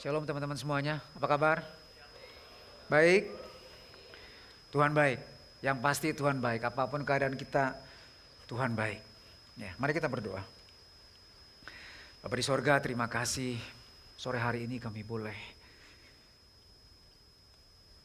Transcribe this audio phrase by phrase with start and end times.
[0.00, 1.60] Shalom teman-teman semuanya, apa kabar?
[2.88, 3.36] Baik?
[4.72, 5.20] Tuhan baik.
[5.60, 7.76] Yang pasti Tuhan baik, apa pun keadaan kita,
[8.48, 8.96] Tuhan baik.
[9.60, 10.40] Ya, mari kita berdoa.
[12.24, 13.60] Bapak di sorga, terima kasih
[14.16, 15.36] sore hari ini kami boleh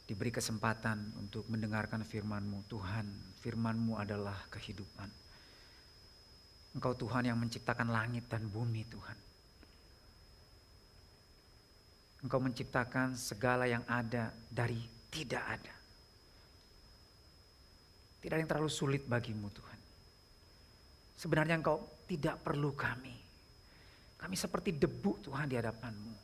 [0.03, 2.67] diberi kesempatan untuk mendengarkan firman-Mu.
[2.67, 3.07] Tuhan,
[3.39, 5.07] firman-Mu adalah kehidupan.
[6.75, 9.24] Engkau Tuhan yang menciptakan langit dan bumi Tuhan.
[12.25, 14.81] Engkau menciptakan segala yang ada dari
[15.13, 15.75] tidak ada.
[18.17, 19.79] Tidak ada yang terlalu sulit bagimu Tuhan.
[21.21, 23.13] Sebenarnya engkau tidak perlu kami.
[24.17, 26.15] Kami seperti debu Tuhan di hadapanmu.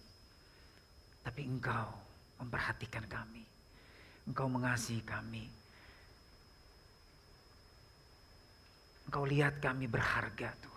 [1.21, 1.93] Tapi engkau
[2.41, 3.45] memperhatikan kami.
[4.25, 5.45] Engkau mengasihi kami.
[9.05, 10.70] Engkau lihat kami berharga Tuhan.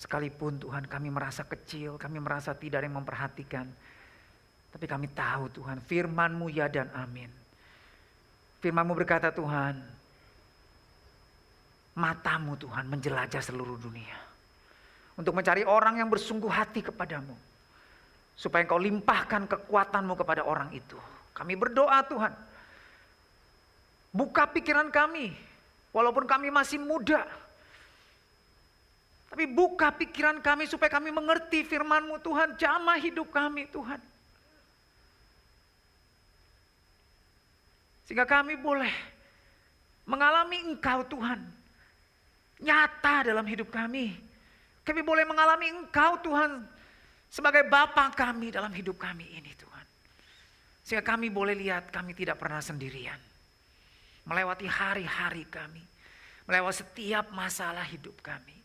[0.00, 3.68] Sekalipun Tuhan kami merasa kecil, kami merasa tidak ada yang memperhatikan.
[4.72, 7.28] Tapi kami tahu Tuhan firman-Mu ya dan amin.
[8.64, 9.76] Firman-Mu berkata Tuhan,
[12.00, 14.16] matamu Tuhan menjelajah seluruh dunia.
[15.20, 17.36] Untuk mencari orang yang bersungguh hati kepadamu.
[18.40, 20.96] Supaya engkau limpahkan kekuatanmu kepada orang itu.
[21.36, 22.32] Kami berdoa Tuhan.
[24.16, 25.36] Buka pikiran kami.
[25.92, 27.28] Walaupun kami masih muda.
[29.30, 32.58] Tapi buka pikiran kami supaya kami mengerti firman-Mu Tuhan.
[32.58, 34.02] Jamah hidup kami Tuhan.
[38.10, 38.90] Sehingga kami boleh
[40.02, 41.38] mengalami Engkau Tuhan.
[42.58, 44.18] Nyata dalam hidup kami.
[44.82, 46.66] Kami boleh mengalami Engkau Tuhan.
[47.30, 49.86] Sebagai Bapa kami dalam hidup kami ini Tuhan.
[50.82, 53.22] Sehingga kami boleh lihat kami tidak pernah sendirian.
[54.26, 55.86] Melewati hari-hari kami.
[56.50, 58.59] Melewati setiap masalah hidup kami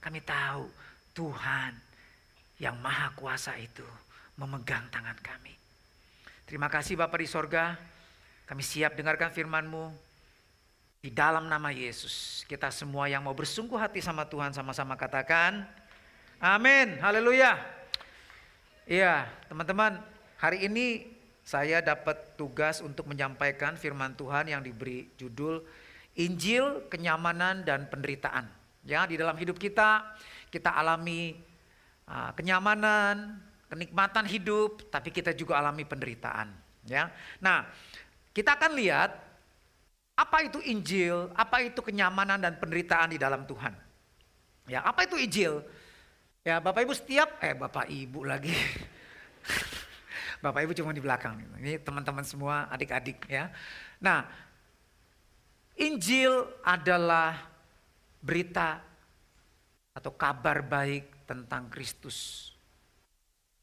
[0.00, 0.66] kami tahu
[1.12, 1.76] Tuhan
[2.60, 3.84] yang maha kuasa itu
[4.40, 5.52] memegang tangan kami.
[6.48, 7.76] Terima kasih Bapak di sorga.
[8.48, 10.10] Kami siap dengarkan firman-Mu.
[11.00, 12.44] Di dalam nama Yesus.
[12.44, 15.64] Kita semua yang mau bersungguh hati sama Tuhan sama-sama katakan.
[16.36, 17.00] Amin.
[17.00, 17.56] Haleluya.
[18.90, 20.02] Iya teman-teman
[20.36, 21.06] hari ini
[21.46, 25.62] saya dapat tugas untuk menyampaikan firman Tuhan yang diberi judul
[26.18, 28.59] Injil, Kenyamanan dan Penderitaan.
[28.90, 30.02] Ya, di dalam hidup kita
[30.50, 31.38] kita alami
[32.10, 33.38] uh, kenyamanan,
[33.70, 36.50] kenikmatan hidup, tapi kita juga alami penderitaan,
[36.90, 37.06] ya.
[37.38, 37.70] Nah,
[38.34, 39.14] kita akan lihat
[40.18, 43.72] apa itu Injil, apa itu kenyamanan dan penderitaan di dalam Tuhan.
[44.66, 45.62] Ya, apa itu Injil?
[46.42, 48.52] Ya, Bapak Ibu setiap eh Bapak Ibu lagi.
[50.44, 51.38] Bapak Ibu cuma di belakang.
[51.62, 53.52] Ini teman-teman semua, adik-adik ya.
[54.00, 54.24] Nah,
[55.76, 57.49] Injil adalah
[58.20, 58.80] berita
[59.96, 62.50] atau kabar baik tentang Kristus,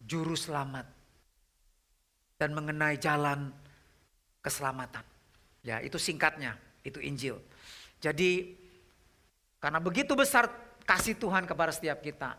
[0.02, 0.86] juru selamat,
[2.38, 3.54] dan mengenai jalan
[4.42, 5.06] keselamatan.
[5.66, 7.38] Ya, itu singkatnya, itu Injil.
[7.98, 8.56] Jadi,
[9.58, 10.50] karena begitu besar
[10.86, 12.38] kasih Tuhan kepada setiap kita,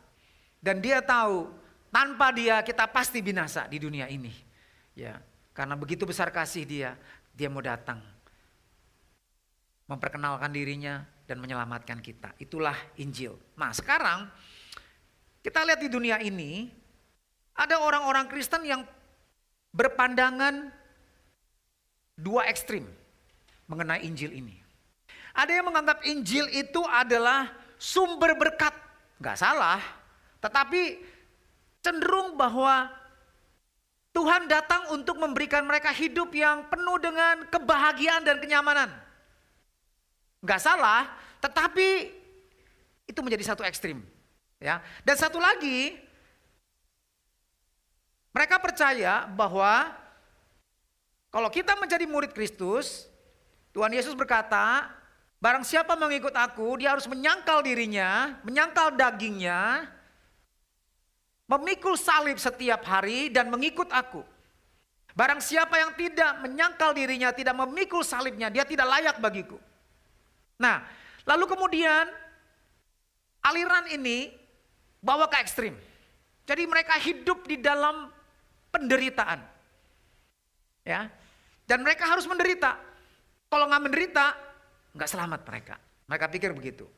[0.63, 1.51] dan Dia tahu
[1.91, 4.33] tanpa Dia kita pasti binasa di dunia ini.
[4.99, 5.19] Ya,
[5.55, 6.91] karena begitu besar kasih Dia,
[7.35, 8.01] Dia mau datang
[9.89, 12.33] memperkenalkan dirinya dan menyelamatkan kita.
[12.41, 13.37] Itulah Injil.
[13.61, 14.25] Nah sekarang
[15.45, 16.73] kita lihat di dunia ini
[17.53, 18.81] ada orang-orang Kristen yang
[19.77, 20.73] berpandangan
[22.17, 22.89] dua ekstrim
[23.69, 24.57] mengenai Injil ini.
[25.37, 28.73] Ada yang menganggap Injil itu adalah sumber berkat.
[29.21, 29.79] Gak salah.
[30.43, 30.99] Tetapi
[31.85, 32.91] cenderung bahwa
[34.11, 38.91] Tuhan datang untuk memberikan mereka hidup yang penuh dengan kebahagiaan dan kenyamanan.
[40.39, 41.11] Nggak salah,
[41.43, 42.15] tetapi
[43.09, 44.05] itu menjadi satu ekstrim.
[44.59, 44.83] Ya.
[45.07, 45.99] Dan satu lagi,
[48.35, 49.91] mereka percaya bahwa
[51.29, 53.11] kalau kita menjadi murid Kristus,
[53.75, 54.89] Tuhan Yesus berkata,
[55.43, 59.91] barang siapa mengikut aku, dia harus menyangkal dirinya, menyangkal dagingnya,
[61.49, 64.23] memikul salib setiap hari dan mengikut aku.
[65.19, 69.59] Barang siapa yang tidak menyangkal dirinya, tidak memikul salibnya, dia tidak layak bagiku.
[70.59, 70.83] Nah,
[71.23, 72.11] lalu kemudian
[73.47, 74.35] aliran ini
[74.99, 75.75] bawa ke ekstrim.
[76.45, 78.11] Jadi mereka hidup di dalam
[78.75, 79.41] penderitaan.
[80.83, 81.07] Ya.
[81.69, 82.75] Dan mereka harus menderita.
[83.49, 84.27] Kalau nggak menderita,
[84.97, 85.77] nggak selamat mereka.
[86.09, 86.89] Mereka pikir begitu.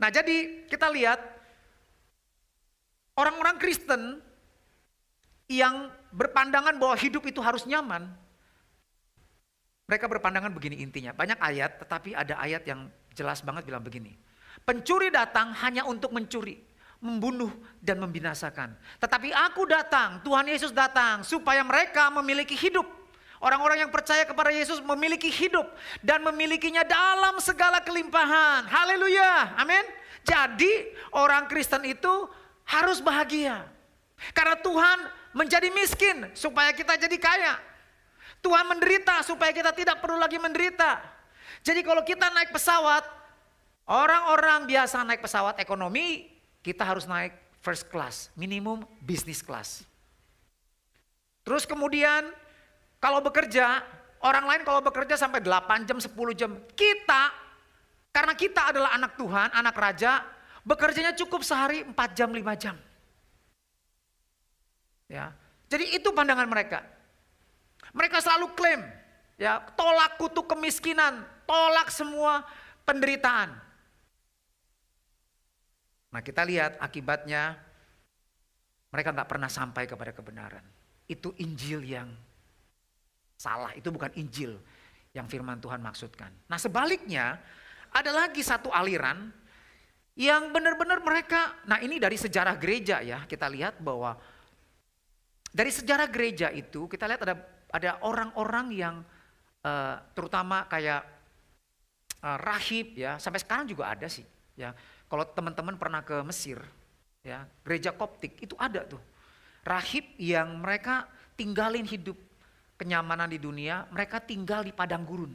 [0.00, 1.20] Nah jadi kita lihat
[3.16, 4.20] orang-orang Kristen
[5.46, 8.08] yang berpandangan bahwa hidup itu harus nyaman,
[9.86, 11.14] mereka berpandangan begini intinya.
[11.14, 14.18] Banyak ayat, tetapi ada ayat yang jelas banget bilang begini.
[14.66, 16.58] Pencuri datang hanya untuk mencuri,
[16.98, 18.74] membunuh dan membinasakan.
[18.98, 22.84] Tetapi aku datang, Tuhan Yesus datang supaya mereka memiliki hidup.
[23.38, 25.70] Orang-orang yang percaya kepada Yesus memiliki hidup
[26.02, 28.66] dan memilikinya dalam segala kelimpahan.
[28.66, 29.54] Haleluya.
[29.54, 29.86] Amin.
[30.26, 32.26] Jadi orang Kristen itu
[32.66, 33.62] harus bahagia.
[34.34, 34.98] Karena Tuhan
[35.36, 37.75] menjadi miskin supaya kita jadi kaya.
[38.44, 41.02] Tuhan menderita supaya kita tidak perlu lagi menderita.
[41.66, 43.02] Jadi kalau kita naik pesawat,
[43.90, 46.30] orang-orang biasa naik pesawat ekonomi,
[46.62, 49.82] kita harus naik first class, minimum business class.
[51.46, 52.30] Terus kemudian
[53.02, 53.82] kalau bekerja,
[54.22, 56.50] orang lain kalau bekerja sampai 8 jam, 10 jam.
[56.74, 57.30] Kita,
[58.10, 60.26] karena kita adalah anak Tuhan, anak raja,
[60.66, 62.74] bekerjanya cukup sehari 4 jam, 5 jam.
[65.06, 65.30] Ya.
[65.70, 66.82] Jadi itu pandangan mereka.
[67.96, 68.84] Mereka selalu klaim,
[69.40, 72.44] ya, tolak kutuk kemiskinan, tolak semua
[72.84, 73.56] penderitaan.
[76.12, 77.56] Nah kita lihat akibatnya
[78.92, 80.64] mereka nggak pernah sampai kepada kebenaran.
[81.08, 82.12] Itu Injil yang
[83.40, 84.60] salah, itu bukan Injil
[85.16, 86.28] yang firman Tuhan maksudkan.
[86.52, 87.40] Nah sebaliknya
[87.92, 89.32] ada lagi satu aliran
[90.16, 94.16] yang benar-benar mereka, nah ini dari sejarah gereja ya, kita lihat bahwa
[95.52, 98.96] dari sejarah gereja itu kita lihat ada ada orang-orang yang
[99.66, 101.02] uh, terutama kayak
[102.22, 104.24] uh, rahib ya, sampai sekarang juga ada sih
[104.54, 104.74] ya.
[105.06, 106.58] Kalau teman-teman pernah ke Mesir
[107.22, 109.02] ya, gereja Koptik itu ada tuh.
[109.66, 112.14] Rahib yang mereka tinggalin hidup
[112.78, 115.32] kenyamanan di dunia, mereka tinggal di padang gurun,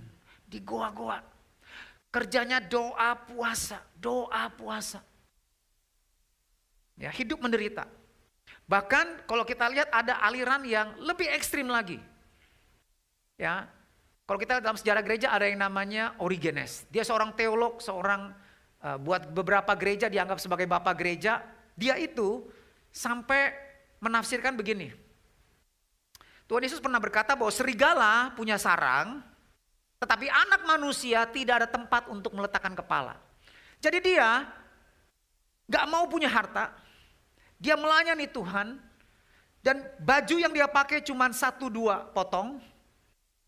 [0.48, 1.20] di goa-goa.
[2.12, 5.00] Kerjanya doa puasa, doa puasa.
[7.00, 7.88] Ya, hidup menderita.
[8.68, 12.00] Bahkan kalau kita lihat ada aliran yang lebih ekstrim lagi.
[13.42, 13.66] Ya,
[14.30, 16.86] kalau kita dalam sejarah gereja ada yang namanya Origenes.
[16.94, 18.38] Dia seorang teolog, seorang
[18.86, 21.42] uh, buat beberapa gereja dianggap sebagai bapak gereja.
[21.74, 22.46] Dia itu
[22.94, 23.50] sampai
[23.98, 24.94] menafsirkan begini.
[26.46, 29.26] Tuhan Yesus pernah berkata bahwa serigala punya sarang,
[29.98, 33.18] tetapi anak manusia tidak ada tempat untuk meletakkan kepala.
[33.82, 34.46] Jadi dia
[35.66, 36.70] gak mau punya harta,
[37.58, 38.78] dia melayani Tuhan,
[39.66, 42.71] dan baju yang dia pakai cuma satu dua potong.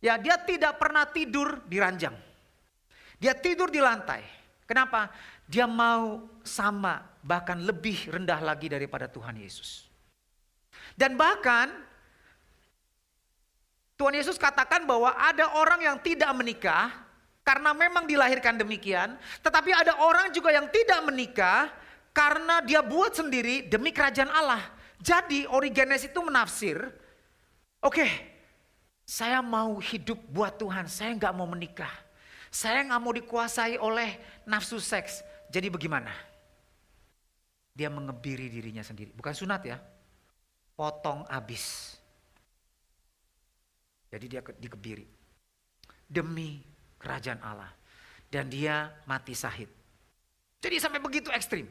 [0.04, 2.12] Ya dia tidak pernah tidur di ranjang.
[3.24, 4.20] Dia tidur di lantai.
[4.68, 5.08] Kenapa?
[5.48, 9.88] Dia mau sama bahkan lebih rendah lagi daripada Tuhan Yesus.
[11.00, 11.72] Dan bahkan
[13.96, 16.92] Tuhan Yesus katakan bahwa ada orang yang tidak menikah
[17.48, 21.72] karena memang dilahirkan demikian, tetapi ada orang juga yang tidak menikah
[22.12, 24.64] karena dia buat sendiri demi kerajaan Allah.
[25.00, 26.76] Jadi Origenes itu menafsir,
[27.84, 28.33] oke, okay,
[29.04, 31.92] saya mau hidup buat Tuhan, saya nggak mau menikah,
[32.48, 34.16] saya nggak mau dikuasai oleh
[34.48, 35.22] nafsu seks.
[35.52, 36.12] Jadi bagaimana?
[37.74, 39.78] Dia mengebiri dirinya sendiri, bukan sunat ya,
[40.78, 41.98] potong abis.
[44.14, 45.10] Jadi dia dikebiri.
[46.06, 46.62] Demi
[47.02, 47.74] kerajaan Allah.
[48.30, 49.70] Dan dia mati sahid.
[50.62, 51.66] Jadi sampai begitu ekstrim.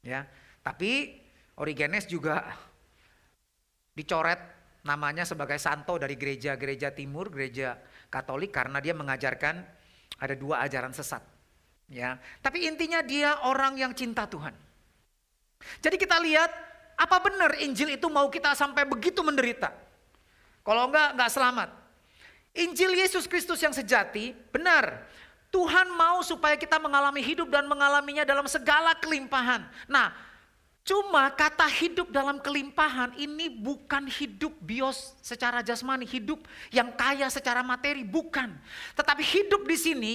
[0.00, 0.24] Ya,
[0.64, 1.20] tapi
[1.60, 2.56] Origenes juga
[3.92, 4.40] dicoret
[4.86, 7.76] namanya sebagai santo dari gereja-gereja timur, gereja
[8.10, 9.62] Katolik karena dia mengajarkan
[10.18, 11.22] ada dua ajaran sesat.
[11.90, 14.54] Ya, tapi intinya dia orang yang cinta Tuhan.
[15.82, 16.50] Jadi kita lihat
[16.94, 19.74] apa benar Injil itu mau kita sampai begitu menderita?
[20.62, 21.68] Kalau enggak, enggak selamat.
[22.54, 25.06] Injil Yesus Kristus yang sejati, benar.
[25.50, 29.66] Tuhan mau supaya kita mengalami hidup dan mengalaminya dalam segala kelimpahan.
[29.90, 30.14] Nah,
[30.90, 36.42] cuma kata hidup dalam kelimpahan ini bukan hidup bios secara jasmani, hidup
[36.74, 38.50] yang kaya secara materi, bukan.
[38.98, 40.12] Tetapi hidup di sini,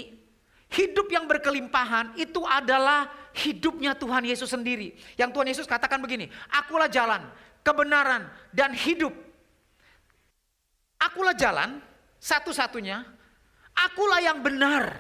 [0.68, 5.00] hidup yang berkelimpahan itu adalah hidupnya Tuhan Yesus sendiri.
[5.16, 7.24] Yang Tuhan Yesus katakan begini, akulah jalan,
[7.64, 9.16] kebenaran, dan hidup.
[11.00, 11.80] Akulah jalan
[12.20, 13.00] satu-satunya.
[13.80, 14.92] Akulah yang benar.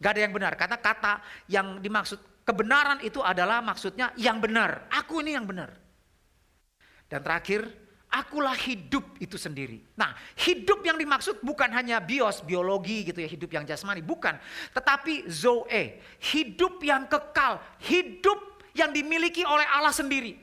[0.00, 0.56] Gak ada yang benar.
[0.56, 4.90] Kata kata yang dimaksud kebenaran itu adalah maksudnya yang benar.
[4.90, 5.70] Aku ini yang benar.
[7.06, 7.70] Dan terakhir,
[8.10, 9.86] akulah hidup itu sendiri.
[9.94, 14.34] Nah, hidup yang dimaksud bukan hanya bios, biologi gitu ya, hidup yang jasmani, bukan.
[14.74, 16.02] Tetapi zoe,
[16.34, 20.34] hidup yang kekal, hidup yang dimiliki oleh Allah sendiri.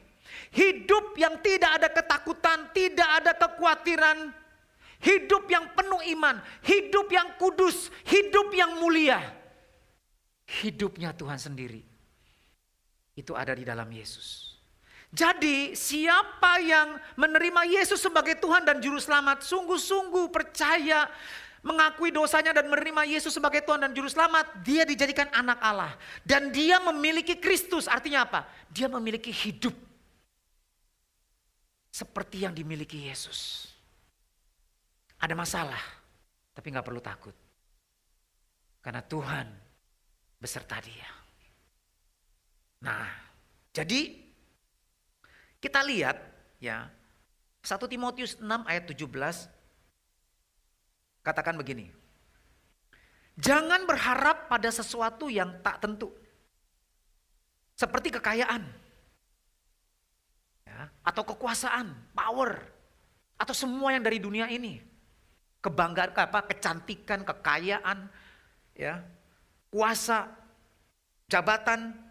[0.55, 4.31] Hidup yang tidak ada ketakutan, tidak ada kekhawatiran,
[4.97, 9.21] Hidup yang penuh iman, hidup yang kudus, hidup yang mulia.
[10.49, 11.85] Hidupnya Tuhan sendiri.
[13.17, 14.53] Itu ada di dalam Yesus.
[15.09, 21.09] Jadi siapa yang menerima Yesus sebagai Tuhan dan Juru Selamat sungguh-sungguh percaya
[21.65, 25.91] mengakui dosanya dan menerima Yesus sebagai Tuhan dan Juru Selamat, dia dijadikan anak Allah.
[26.21, 28.45] Dan dia memiliki Kristus, artinya apa?
[28.69, 29.73] Dia memiliki hidup.
[31.89, 33.71] Seperti yang dimiliki Yesus.
[35.17, 35.81] Ada masalah,
[36.53, 37.33] tapi nggak perlu takut.
[38.85, 39.49] Karena Tuhan
[40.37, 41.16] beserta dia.
[42.81, 43.09] Nah,
[43.73, 44.13] jadi
[45.57, 46.17] kita lihat
[46.61, 46.89] ya
[47.65, 49.49] 1 Timotius 6 ayat 17
[51.25, 51.91] katakan begini.
[53.37, 56.09] Jangan berharap pada sesuatu yang tak tentu.
[57.77, 58.65] Seperti kekayaan.
[60.65, 62.65] Ya, atau kekuasaan, power.
[63.37, 64.81] Atau semua yang dari dunia ini.
[65.61, 68.09] Kebanggaan, apa, kecantikan, kekayaan,
[68.73, 69.05] ya,
[69.69, 70.33] kuasa,
[71.29, 72.06] jabatan.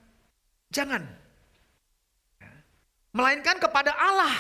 [0.71, 1.03] Jangan.
[3.15, 4.35] Melainkan kepada Allah.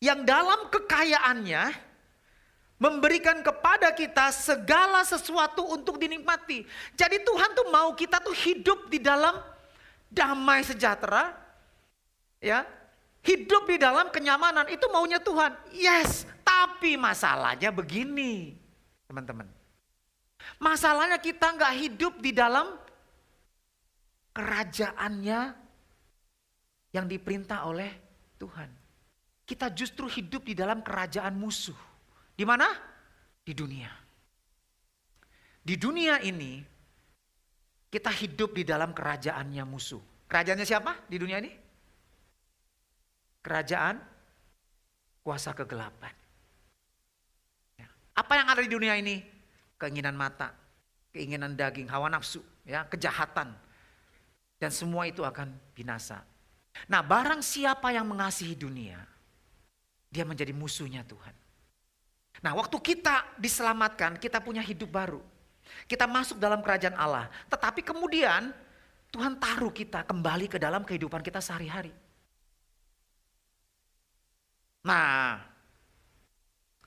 [0.00, 1.76] Yang dalam kekayaannya
[2.80, 6.64] memberikan kepada kita segala sesuatu untuk dinikmati.
[6.96, 9.36] Jadi Tuhan tuh mau kita tuh hidup di dalam
[10.08, 11.36] damai sejahtera,
[12.40, 12.64] ya,
[13.20, 15.52] hidup di dalam kenyamanan itu maunya Tuhan.
[15.76, 18.56] Yes, tapi masalahnya begini,
[19.04, 19.44] teman-teman.
[20.56, 22.80] Masalahnya kita nggak hidup di dalam
[24.40, 25.40] kerajaannya
[26.96, 27.92] yang diperintah oleh
[28.40, 28.72] Tuhan.
[29.44, 31.76] Kita justru hidup di dalam kerajaan musuh.
[32.32, 32.64] Di mana?
[33.44, 33.92] Di dunia.
[35.60, 36.64] Di dunia ini
[37.92, 40.00] kita hidup di dalam kerajaannya musuh.
[40.24, 41.52] Kerajaannya siapa di dunia ini?
[43.44, 44.00] Kerajaan
[45.20, 46.14] kuasa kegelapan.
[47.76, 47.88] Ya.
[48.16, 49.20] Apa yang ada di dunia ini?
[49.76, 50.52] Keinginan mata,
[51.10, 53.52] keinginan daging, hawa nafsu, ya, kejahatan.
[54.60, 56.20] Dan semua itu akan binasa.
[56.84, 59.00] Nah, barang siapa yang mengasihi dunia,
[60.12, 61.32] dia menjadi musuhnya Tuhan.
[62.44, 65.24] Nah, waktu kita diselamatkan, kita punya hidup baru.
[65.88, 67.32] Kita masuk dalam kerajaan Allah.
[67.48, 68.52] Tetapi kemudian
[69.08, 71.90] Tuhan taruh kita kembali ke dalam kehidupan kita sehari-hari.
[74.84, 75.40] Nah,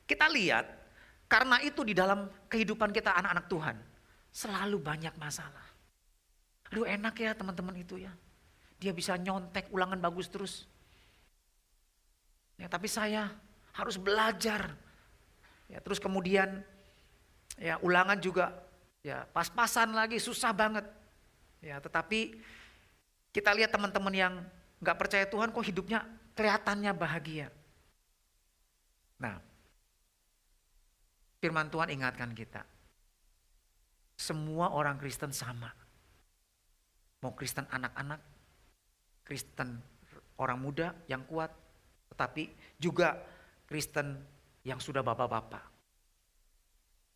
[0.06, 0.66] kita lihat
[1.26, 3.76] karena itu di dalam kehidupan kita anak-anak Tuhan
[4.30, 5.73] selalu banyak masalah.
[6.74, 8.10] Aduh enak ya teman-teman itu ya.
[8.82, 10.66] Dia bisa nyontek ulangan bagus terus.
[12.58, 13.30] Ya, tapi saya
[13.78, 14.74] harus belajar
[15.74, 16.62] Ya, terus kemudian
[17.58, 18.54] ya ulangan juga
[19.02, 20.86] ya pas-pasan lagi susah banget.
[21.66, 22.38] Ya, tetapi
[23.34, 24.34] kita lihat teman-teman yang
[24.84, 26.06] nggak percaya Tuhan kok hidupnya
[26.38, 27.50] kelihatannya bahagia.
[29.18, 29.42] Nah,
[31.42, 32.62] firman Tuhan ingatkan kita.
[34.14, 35.74] Semua orang Kristen sama.
[37.24, 38.20] Mau Kristen anak-anak,
[39.24, 39.80] Kristen
[40.36, 41.56] orang muda yang kuat,
[42.12, 43.16] tetapi juga
[43.64, 44.20] Kristen
[44.68, 45.64] yang sudah bapak-bapak.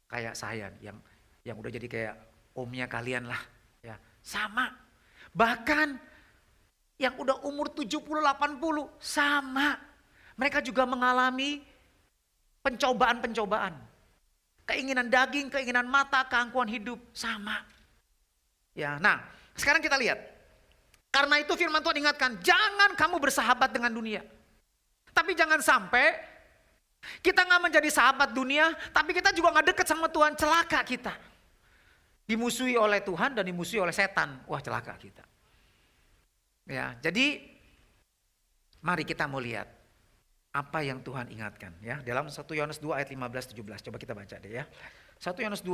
[0.07, 0.95] Kayak saya yang
[1.43, 2.15] yang udah jadi kayak
[2.55, 3.41] omnya kalian lah.
[3.83, 4.71] ya Sama.
[5.35, 5.99] Bahkan
[6.97, 9.77] yang udah umur 70 80 sama.
[10.39, 11.59] Mereka juga mengalami
[12.63, 13.73] pencobaan-pencobaan.
[14.67, 17.63] Keinginan daging, keinginan mata, keangkuhan hidup sama.
[18.75, 19.23] Ya, nah,
[19.57, 20.19] sekarang kita lihat.
[21.09, 24.21] Karena itu firman Tuhan ingatkan, jangan kamu bersahabat dengan dunia.
[25.11, 26.13] Tapi jangan sampai
[27.25, 31.13] kita nggak menjadi sahabat dunia, tapi kita juga nggak deket sama Tuhan, celaka kita.
[32.27, 34.43] Dimusuhi oleh Tuhan dan dimusuhi oleh setan.
[34.45, 35.23] Wah celaka kita.
[36.67, 37.39] Ya, jadi
[38.83, 39.71] mari kita mau lihat
[40.51, 43.85] apa yang Tuhan ingatkan ya dalam 1 Yohanes 2 ayat 15 17.
[43.87, 44.67] Coba kita baca deh ya.
[45.23, 45.71] 1 Yohanes 2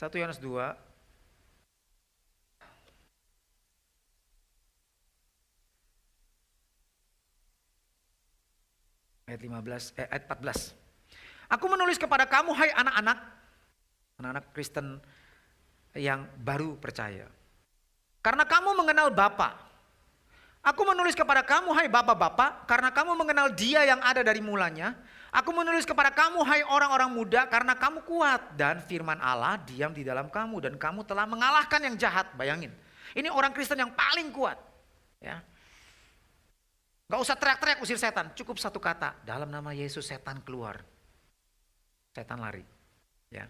[0.00, 0.85] 1 Yohanes 2
[9.36, 10.72] Ayat 15, eh, ayat 14.
[11.52, 13.18] Aku menulis kepada kamu hai anak-anak,
[14.16, 14.96] anak-anak Kristen
[15.92, 17.28] yang baru percaya.
[18.24, 19.60] Karena kamu mengenal Bapa.
[20.64, 24.96] Aku menulis kepada kamu hai bapak-bapak karena kamu mengenal dia yang ada dari mulanya.
[25.30, 30.02] Aku menulis kepada kamu hai orang-orang muda karena kamu kuat dan firman Allah diam di
[30.02, 32.32] dalam kamu dan kamu telah mengalahkan yang jahat.
[32.34, 32.72] Bayangin.
[33.12, 34.58] Ini orang Kristen yang paling kuat.
[35.20, 35.44] Ya.
[37.06, 39.14] Gak usah teriak-teriak usir setan, cukup satu kata.
[39.22, 40.82] Dalam nama Yesus setan keluar.
[42.10, 42.66] Setan lari.
[43.30, 43.46] Ya.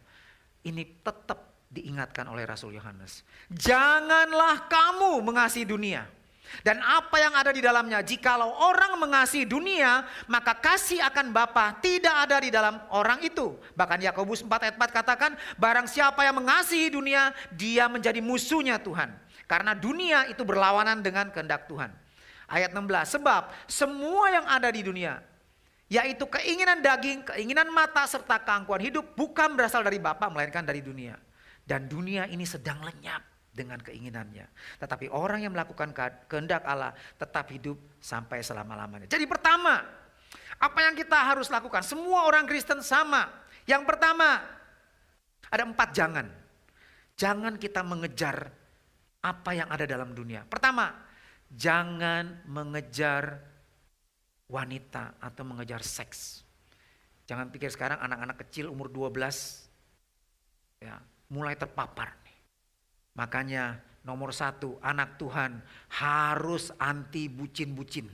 [0.61, 3.25] Ini tetap diingatkan oleh Rasul Yohanes.
[3.49, 6.05] Janganlah kamu mengasihi dunia.
[6.63, 12.15] Dan apa yang ada di dalamnya, jikalau orang mengasihi dunia, maka kasih akan Bapa tidak
[12.29, 13.59] ada di dalam orang itu.
[13.75, 19.11] Bahkan Yakobus 4 ayat 4 katakan, barang siapa yang mengasihi dunia, dia menjadi musuhnya Tuhan.
[19.51, 21.91] Karena dunia itu berlawanan dengan kehendak Tuhan.
[22.47, 25.19] Ayat 16, sebab semua yang ada di dunia,
[25.91, 31.19] yaitu keinginan daging, keinginan mata serta keangkuhan hidup bukan berasal dari Bapa melainkan dari dunia.
[31.67, 34.47] Dan dunia ini sedang lenyap dengan keinginannya.
[34.79, 35.91] Tetapi orang yang melakukan
[36.31, 39.11] kehendak Allah tetap hidup sampai selama-lamanya.
[39.11, 39.83] Jadi pertama,
[40.63, 41.83] apa yang kita harus lakukan?
[41.83, 43.27] Semua orang Kristen sama.
[43.67, 44.47] Yang pertama,
[45.51, 46.27] ada empat jangan.
[47.19, 48.53] Jangan kita mengejar
[49.25, 50.47] apa yang ada dalam dunia.
[50.47, 51.06] Pertama,
[51.57, 53.41] jangan mengejar
[54.47, 56.45] wanita atau mengejar seks.
[57.27, 59.19] Jangan pikir sekarang anak-anak kecil umur 12
[60.79, 61.01] ya,
[61.33, 62.15] mulai terpapar.
[63.17, 65.59] Makanya nomor satu anak Tuhan
[65.99, 68.07] harus anti bucin-bucin.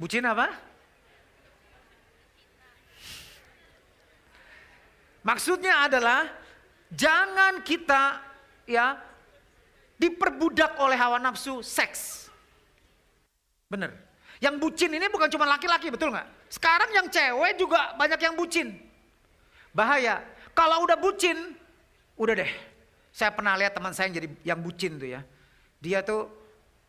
[0.00, 0.48] Bucin apa?
[5.20, 6.24] Maksudnya adalah
[6.88, 8.24] jangan kita
[8.64, 9.09] ya
[10.00, 12.32] diperbudak oleh hawa nafsu seks.
[13.68, 13.92] Bener.
[14.40, 16.24] Yang bucin ini bukan cuma laki-laki, betul nggak?
[16.48, 18.72] Sekarang yang cewek juga banyak yang bucin.
[19.76, 20.24] Bahaya.
[20.56, 21.36] Kalau udah bucin,
[22.16, 22.52] udah deh.
[23.12, 25.20] Saya pernah lihat teman saya yang jadi yang bucin tuh ya.
[25.84, 26.32] Dia tuh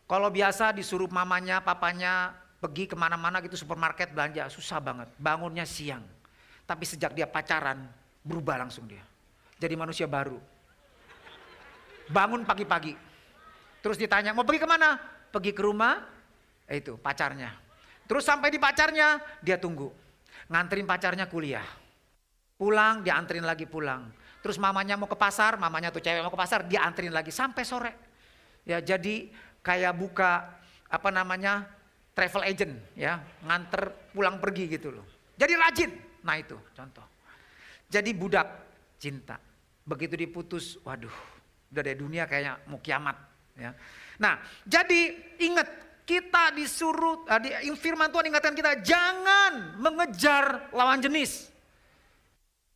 [0.08, 2.32] kalau biasa disuruh mamanya, papanya
[2.64, 5.12] pergi ke mana-mana gitu supermarket belanja, susah banget.
[5.20, 6.02] Bangunnya siang.
[6.64, 7.84] Tapi sejak dia pacaran,
[8.24, 9.04] berubah langsung dia.
[9.60, 10.40] Jadi manusia baru.
[12.12, 12.94] Bangun pagi-pagi.
[13.82, 15.00] Terus ditanya, mau pergi ke mana?
[15.32, 16.04] Pergi ke rumah,
[16.68, 17.56] eh itu pacarnya.
[18.06, 19.88] Terus sampai di pacarnya, dia tunggu.
[20.52, 21.64] Nganterin pacarnya kuliah.
[22.60, 24.12] Pulang, dia anterin lagi pulang.
[24.44, 27.64] Terus mamanya mau ke pasar, mamanya tuh cewek mau ke pasar, dia anterin lagi sampai
[27.64, 27.94] sore.
[28.68, 29.32] Ya jadi
[29.64, 31.66] kayak buka apa namanya
[32.12, 35.06] travel agent ya, nganter pulang pergi gitu loh.
[35.38, 35.92] Jadi rajin.
[36.26, 37.06] Nah itu contoh.
[37.90, 38.48] Jadi budak
[38.98, 39.38] cinta.
[39.82, 41.14] Begitu diputus, waduh,
[41.72, 43.16] udah dari dunia kayak mau kiamat.
[43.56, 43.72] Ya.
[44.20, 45.68] Nah, jadi ingat
[46.04, 51.48] kita disuruh, uh, di, firman Tuhan ingatkan kita jangan mengejar lawan jenis.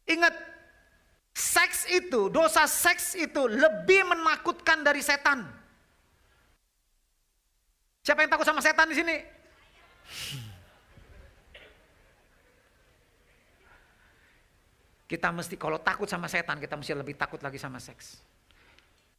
[0.08, 0.32] Ingat,
[1.36, 5.44] seks itu, dosa seks itu lebih menakutkan dari setan.
[8.06, 9.18] Siapa yang takut sama setan di sini?
[15.06, 18.35] Kita mesti kalau takut sama setan, kita mesti lebih takut lagi sama seks.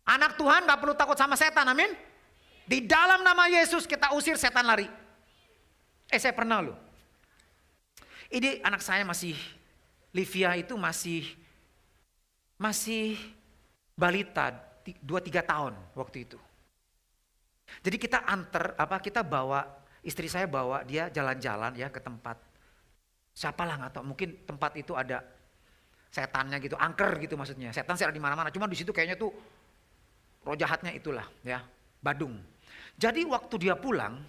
[0.06, 1.90] Anak Tuhan gak perlu takut sama setan, amin.
[2.66, 4.86] Di dalam nama Yesus kita usir setan lari.
[6.06, 6.78] Eh saya pernah loh.
[8.30, 9.34] Ini anak saya masih,
[10.14, 11.26] Livia itu masih,
[12.58, 13.18] masih
[13.94, 14.54] balita,
[15.02, 16.38] 2-3 tahun waktu itu.
[17.82, 19.66] Jadi kita antar, apa kita bawa,
[20.06, 22.38] istri saya bawa dia jalan-jalan ya ke tempat.
[23.34, 25.22] Siapalah nggak tahu, mungkin tempat itu ada
[26.10, 27.74] setannya gitu, angker gitu maksudnya.
[27.74, 29.30] Setan sih ada di mana-mana, cuma di situ kayaknya tuh
[30.46, 31.58] roh jahatnya itulah ya,
[31.98, 32.38] Badung.
[32.94, 34.22] Jadi waktu dia pulang,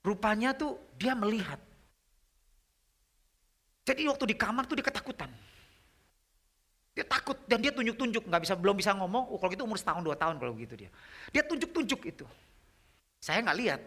[0.00, 1.60] rupanya tuh dia melihat.
[3.84, 5.28] Jadi waktu di kamar tuh dia ketakutan.
[6.92, 9.32] Dia takut dan dia tunjuk-tunjuk, nggak bisa belum bisa ngomong.
[9.32, 10.90] Oh, kalau gitu umur setahun dua tahun kalau gitu dia.
[11.32, 12.26] Dia tunjuk-tunjuk itu.
[13.20, 13.80] Saya nggak lihat.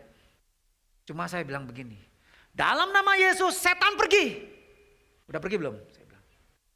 [1.06, 1.98] Cuma saya bilang begini.
[2.50, 4.42] Dalam nama Yesus setan pergi.
[5.30, 5.76] Udah pergi belum?
[5.94, 6.26] Saya bilang.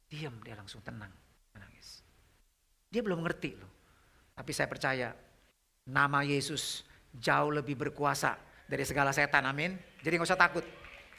[0.06, 1.10] Diam dia langsung tenang.
[1.56, 2.04] Menangis.
[2.92, 3.79] Dia belum ngerti loh.
[4.40, 5.12] Tapi saya percaya
[5.84, 6.80] nama Yesus
[7.12, 9.44] jauh lebih berkuasa dari segala setan.
[9.44, 9.76] Amin.
[10.00, 10.64] Jadi nggak usah takut.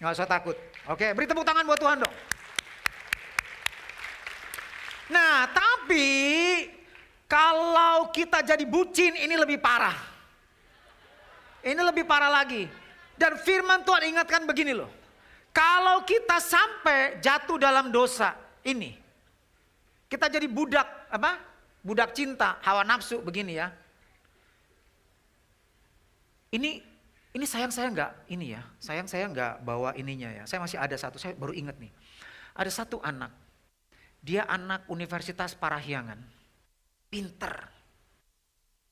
[0.01, 0.57] Nggak usah takut.
[0.89, 2.15] Oke, beri tepuk tangan buat Tuhan dong.
[5.13, 6.09] Nah, tapi
[7.29, 9.93] kalau kita jadi bucin ini lebih parah.
[11.61, 12.65] Ini lebih parah lagi.
[13.13, 14.89] Dan firman Tuhan ingatkan begini loh.
[15.53, 18.33] Kalau kita sampai jatuh dalam dosa
[18.65, 18.97] ini.
[20.09, 21.50] Kita jadi budak apa?
[21.81, 23.73] Budak cinta, hawa nafsu begini ya.
[26.53, 26.83] Ini
[27.31, 30.43] ini sayang saya nggak ini ya, sayang saya nggak bawa ininya ya.
[30.45, 31.89] Saya masih ada satu, saya baru ingat nih.
[32.53, 33.31] Ada satu anak,
[34.19, 36.19] dia anak Universitas Parahyangan,
[37.07, 37.55] pinter,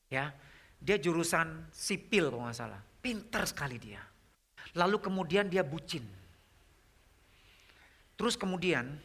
[0.08, 0.32] ya.
[0.80, 3.99] Dia jurusan sipil kalau nggak salah, pinter sekali dia.
[4.80, 6.08] Lalu kemudian dia bucin.
[8.15, 8.95] Terus kemudian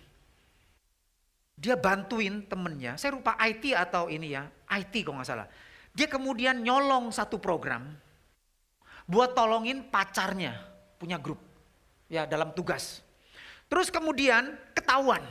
[1.55, 5.47] dia bantuin temennya, saya lupa IT atau ini ya, IT kalau nggak salah.
[5.95, 7.95] Dia kemudian nyolong satu program,
[9.07, 10.59] buat tolongin pacarnya
[10.99, 11.39] punya grup
[12.11, 13.05] ya dalam tugas.
[13.71, 15.23] Terus kemudian ketahuan.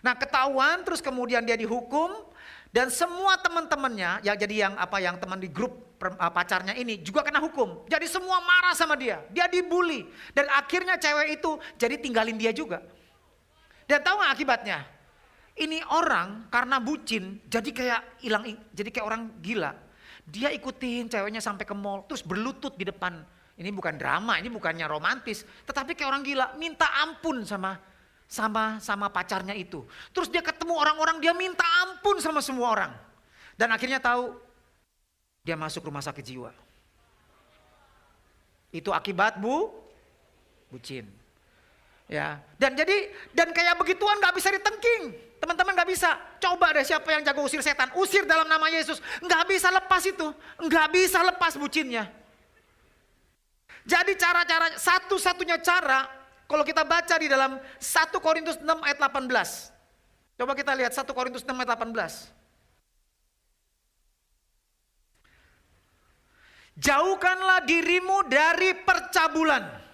[0.00, 2.10] Nah ketahuan terus kemudian dia dihukum
[2.70, 7.26] dan semua teman-temannya ya jadi yang apa yang teman di grup uh, pacarnya ini juga
[7.26, 7.84] kena hukum.
[7.90, 9.20] Jadi semua marah sama dia.
[9.34, 12.82] Dia dibully dan akhirnya cewek itu jadi tinggalin dia juga.
[13.88, 14.78] Dan tahu nggak akibatnya?
[15.58, 19.74] Ini orang karena bucin jadi kayak hilang jadi kayak orang gila
[20.28, 23.16] Dia ikutin ceweknya sampai ke mall, terus berlutut di depan.
[23.56, 27.80] Ini bukan drama, ini bukannya romantis, tetapi kayak orang gila, minta ampun sama
[28.28, 29.88] sama sama pacarnya itu.
[30.12, 32.92] Terus dia ketemu orang-orang, dia minta ampun sama semua orang.
[33.56, 34.36] Dan akhirnya tahu
[35.40, 36.52] dia masuk rumah sakit jiwa.
[38.68, 39.72] Itu akibat bu,
[40.68, 41.08] bucin.
[42.08, 45.12] Ya, dan jadi dan kayak begituan nggak bisa ditengking,
[45.44, 46.16] teman-teman nggak bisa.
[46.40, 50.32] Coba deh siapa yang jago usir setan, usir dalam nama Yesus, nggak bisa lepas itu,
[50.56, 52.08] nggak bisa lepas bucinnya.
[53.84, 56.08] Jadi cara-cara satu-satunya cara
[56.48, 60.40] kalau kita baca di dalam 1 Korintus 6 ayat 18.
[60.40, 62.32] Coba kita lihat 1 Korintus 6 ayat 18.
[66.80, 69.87] Jauhkanlah dirimu dari percabulan.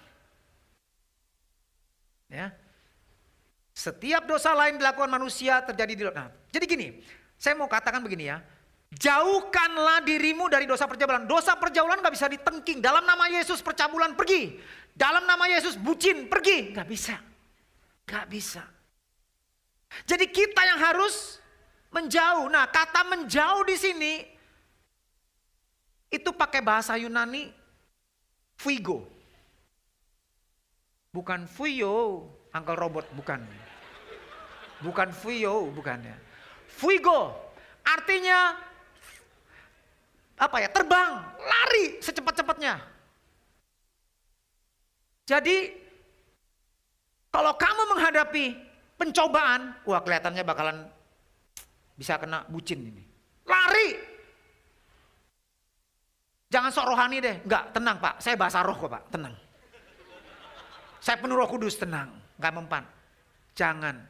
[2.35, 2.49] Ya.
[3.75, 6.89] Setiap dosa lain dilakukan manusia terjadi di nah, Jadi gini,
[7.39, 8.39] saya mau katakan begini ya.
[8.95, 11.27] Jauhkanlah dirimu dari dosa percabulan.
[11.27, 12.79] Dosa percabulan gak bisa ditengking.
[12.79, 14.63] Dalam nama Yesus percabulan pergi.
[14.95, 16.71] Dalam nama Yesus bucin pergi.
[16.71, 17.19] Gak bisa.
[18.07, 18.63] Gak bisa.
[20.07, 21.43] Jadi kita yang harus
[21.91, 22.47] menjauh.
[22.51, 24.13] Nah kata menjauh di sini
[26.11, 27.51] itu pakai bahasa Yunani
[28.59, 29.14] fuigo.
[31.15, 33.39] Bukan fuyo, Uncle Robot, bukan.
[34.83, 36.17] Bukan fuyo, bukan ya.
[36.67, 37.31] Fuigo
[37.87, 38.59] artinya
[40.35, 40.69] apa ya?
[40.75, 42.83] Terbang, lari secepat-cepatnya.
[45.25, 45.71] Jadi
[47.31, 48.45] kalau kamu menghadapi
[48.99, 50.83] pencobaan, wah kelihatannya bakalan
[51.95, 53.07] bisa kena bucin ini.
[53.47, 54.15] Lari,
[56.55, 57.43] Jangan sok rohani deh.
[57.43, 58.23] Enggak, tenang Pak.
[58.23, 59.35] Saya bahasa roh kok Pak, tenang.
[61.05, 62.17] Saya penuh roh kudus, tenang.
[62.41, 62.85] Enggak mempan.
[63.53, 64.01] Jangan.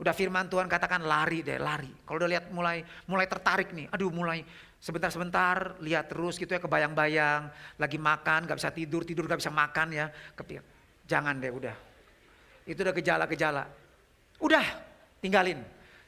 [0.00, 1.92] Udah firman Tuhan katakan lari deh, lari.
[2.08, 4.40] Kalau udah lihat mulai mulai tertarik nih, aduh mulai
[4.80, 9.92] sebentar-sebentar lihat terus gitu ya kebayang-bayang, lagi makan gak bisa tidur, tidur gak bisa makan
[9.92, 10.08] ya.
[10.32, 10.64] Kepir.
[11.04, 11.76] Jangan deh udah.
[12.64, 13.68] Itu udah gejala-gejala.
[14.40, 14.64] Udah,
[15.20, 15.60] tinggalin.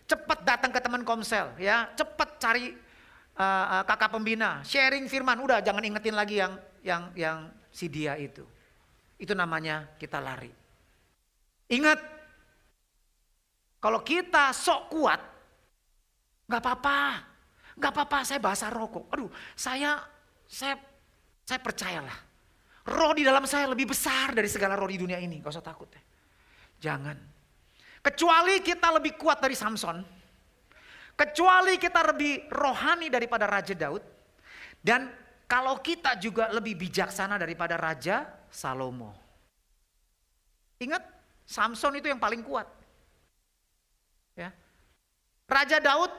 [0.09, 2.73] Cepat datang ke teman komsel ya, cepat cari
[3.37, 8.17] uh, uh, kakak pembina, sharing firman, udah jangan ingetin lagi yang yang yang si dia
[8.17, 8.49] itu.
[9.23, 10.51] Itu namanya kita lari.
[11.71, 11.99] Ingat,
[13.79, 15.21] kalau kita sok kuat,
[16.51, 16.99] nggak apa-apa,
[17.79, 18.19] nggak apa-apa.
[18.27, 19.15] Saya bahasa rokok.
[19.15, 20.03] Aduh, saya
[20.51, 20.75] saya
[21.47, 22.19] saya percayalah.
[22.83, 25.39] Roh di dalam saya lebih besar dari segala roh di dunia ini.
[25.39, 26.03] Gak usah takut ya.
[26.91, 27.15] Jangan.
[28.03, 30.03] Kecuali kita lebih kuat dari Samson
[31.15, 34.03] Kecuali kita lebih rohani daripada Raja Daud.
[34.83, 35.07] Dan
[35.47, 39.17] kalau kita juga lebih bijaksana daripada Raja Salomo.
[40.77, 41.01] Ingat,
[41.49, 42.69] Samson itu yang paling kuat.
[44.37, 44.53] Ya.
[45.49, 46.13] Raja Daud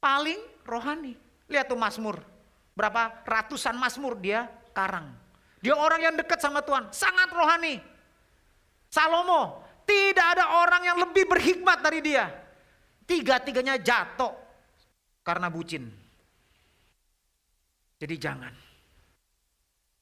[0.00, 1.12] paling rohani.
[1.52, 2.24] Lihat tuh Mazmur.
[2.72, 5.12] Berapa ratusan Mazmur dia karang.
[5.58, 7.82] Dia orang yang dekat sama Tuhan, sangat rohani.
[8.86, 12.30] Salomo, tidak ada orang yang lebih berhikmat dari dia.
[13.04, 14.30] Tiga-tiganya jatuh
[15.26, 15.90] karena bucin.
[17.98, 18.67] Jadi jangan.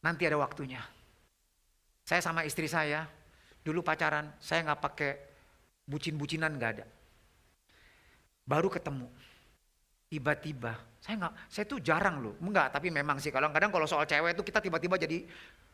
[0.07, 0.79] Nanti ada waktunya.
[2.07, 3.11] Saya sama istri saya,
[3.67, 5.11] dulu pacaran, saya nggak pakai
[5.83, 6.87] bucin-bucinan nggak ada.
[8.47, 9.11] Baru ketemu,
[10.07, 14.07] tiba-tiba, saya nggak, saya tuh jarang loh, enggak, tapi memang sih kalau kadang kalau soal
[14.07, 15.27] cewek itu kita tiba-tiba jadi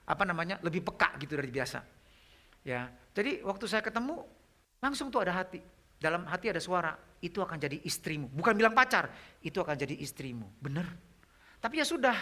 [0.08, 1.84] apa namanya lebih peka gitu dari biasa.
[2.64, 4.24] Ya, jadi waktu saya ketemu
[4.80, 5.60] langsung tuh ada hati,
[6.00, 8.32] dalam hati ada suara, itu akan jadi istrimu.
[8.32, 9.12] Bukan bilang pacar,
[9.44, 10.48] itu akan jadi istrimu.
[10.64, 10.88] Bener.
[11.60, 12.16] Tapi ya sudah,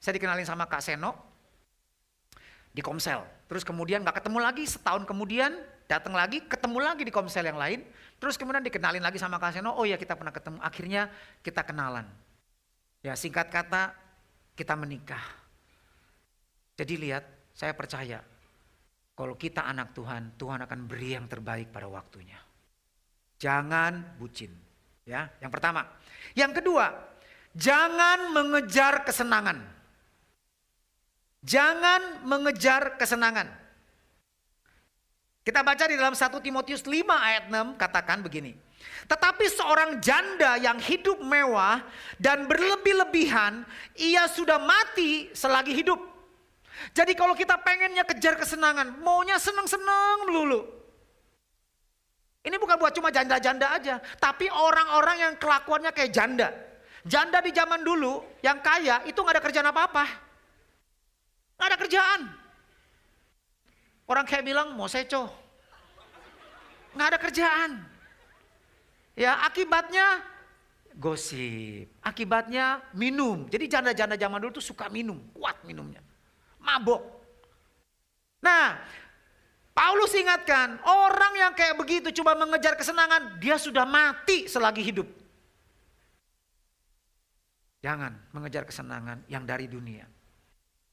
[0.00, 1.31] saya dikenalin sama Kak Seno
[2.72, 3.20] di Komsel.
[3.46, 5.52] Terus kemudian gak ketemu lagi, setahun kemudian
[5.84, 7.84] datang lagi, ketemu lagi di Komsel yang lain.
[8.16, 10.58] Terus kemudian dikenalin lagi sama Kak Seno, oh ya kita pernah ketemu.
[10.64, 11.12] Akhirnya
[11.44, 12.08] kita kenalan.
[13.04, 13.92] Ya singkat kata,
[14.56, 15.22] kita menikah.
[16.78, 18.24] Jadi lihat, saya percaya
[19.12, 22.40] kalau kita anak Tuhan, Tuhan akan beri yang terbaik pada waktunya.
[23.36, 24.54] Jangan bucin.
[25.04, 25.84] Ya, yang pertama.
[26.32, 26.94] Yang kedua,
[27.52, 29.81] jangan mengejar kesenangan.
[31.42, 33.50] Jangan mengejar kesenangan.
[35.42, 38.54] Kita baca di dalam 1 Timotius 5 ayat 6 katakan begini.
[39.10, 41.82] Tetapi seorang janda yang hidup mewah
[42.22, 43.66] dan berlebih-lebihan,
[43.98, 45.98] ia sudah mati selagi hidup.
[46.94, 50.62] Jadi kalau kita pengennya kejar kesenangan, maunya senang-senang melulu.
[52.42, 56.54] Ini bukan buat cuma janda-janda aja, tapi orang-orang yang kelakuannya kayak janda.
[57.02, 60.06] Janda di zaman dulu yang kaya itu nggak ada kerjaan apa-apa.
[61.62, 62.20] Nggak ada kerjaan.
[64.10, 65.30] Orang kayak bilang mau seco.
[66.98, 67.70] Nggak ada kerjaan.
[69.14, 70.26] Ya akibatnya
[70.98, 71.86] Gosip.
[72.02, 73.46] Akibatnya minum.
[73.46, 76.02] Jadi janda-janda zaman dulu tuh suka minum, kuat minumnya.
[76.58, 76.98] Mabok.
[78.42, 78.82] Nah,
[79.70, 85.06] Paulus ingatkan, orang yang kayak begitu coba mengejar kesenangan, dia sudah mati selagi hidup.
[87.86, 90.11] Jangan mengejar kesenangan yang dari dunia.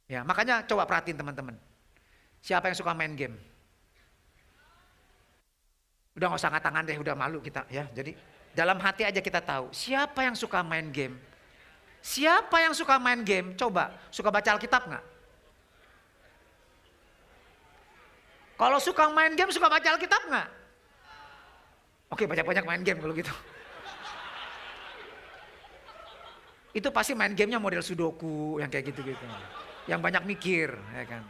[0.10, 1.54] Ya, makanya coba perhatiin teman-teman.
[2.41, 3.38] Siapa yang suka main game?
[6.17, 7.86] Udah gak usah angkat tangan deh, udah malu kita ya.
[7.93, 8.17] Jadi
[8.58, 11.13] dalam hati aja kita tahu siapa yang suka main game.
[12.02, 13.54] Siapa yang suka main game?
[13.54, 15.06] Coba, suka baca Alkitab nggak?
[18.60, 20.48] Kalau suka main game, suka baca Alkitab nggak?
[22.10, 23.32] Oke, banyak-banyak main game kalau gitu.
[26.74, 29.28] Itu pasti main gamenya model sudoku yang kayak gitu-gitu.
[29.89, 31.23] Yang banyak mikir, ya kan.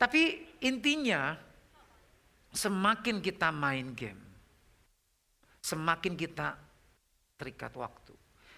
[0.00, 1.36] Tapi intinya
[2.56, 4.20] semakin kita main game,
[5.60, 6.56] semakin kita
[7.36, 8.16] terikat waktu.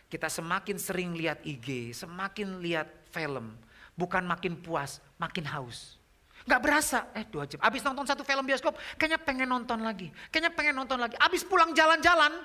[0.08, 3.58] Kita semakin sering lihat IG, semakin lihat film,
[3.98, 5.98] bukan makin puas, makin haus.
[6.48, 7.60] Gak berasa, eh dua jam.
[7.60, 10.08] Abis nonton satu film bioskop, kayaknya pengen nonton lagi.
[10.32, 11.18] Kayaknya pengen nonton lagi.
[11.20, 12.40] Abis pulang jalan-jalan,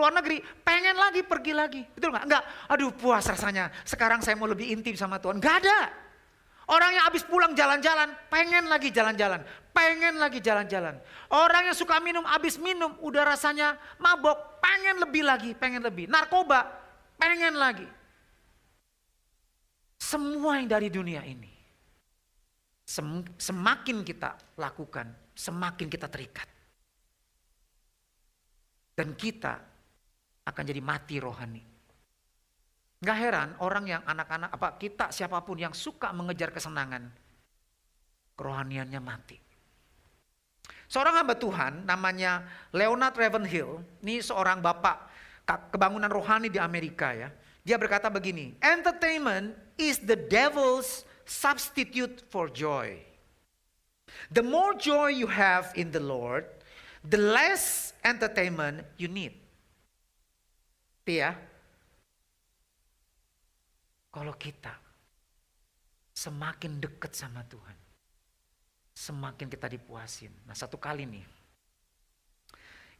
[0.00, 1.82] luar negeri, pengen lagi pergi lagi.
[1.84, 2.24] Betul gak?
[2.24, 3.68] Enggak, aduh puas rasanya.
[3.84, 5.36] Sekarang saya mau lebih intim sama Tuhan.
[5.36, 5.92] Gak ada.
[6.70, 9.44] Orang yang abis pulang jalan-jalan, pengen lagi jalan-jalan.
[9.76, 10.96] Pengen lagi jalan-jalan.
[11.28, 14.62] Orang yang suka minum, abis minum, udah rasanya mabok.
[14.64, 16.06] Pengen lebih lagi, pengen lebih.
[16.08, 16.64] Narkoba,
[17.18, 17.86] pengen lagi.
[20.00, 21.60] Semua yang dari dunia ini
[23.38, 26.48] semakin kita lakukan, semakin kita terikat.
[28.98, 29.69] Dan kita
[30.46, 31.62] akan jadi mati rohani.
[33.00, 37.08] Gak heran orang yang anak-anak, apa kita siapa pun yang suka mengejar kesenangan,
[38.36, 39.40] kerohaniannya mati.
[40.90, 42.44] Seorang hamba Tuhan namanya
[42.76, 45.08] Leonard Ravenhill, ini seorang bapak
[45.72, 47.32] kebangunan rohani di Amerika ya.
[47.64, 53.00] Dia berkata begini, entertainment is the devil's substitute for joy.
[54.28, 56.44] The more joy you have in the Lord,
[57.00, 59.39] the less entertainment you need.
[61.08, 61.34] Ya,
[64.14, 64.70] kalau kita
[66.14, 67.74] semakin dekat sama Tuhan,
[68.94, 70.30] semakin kita dipuasin.
[70.46, 71.26] Nah satu kali nih,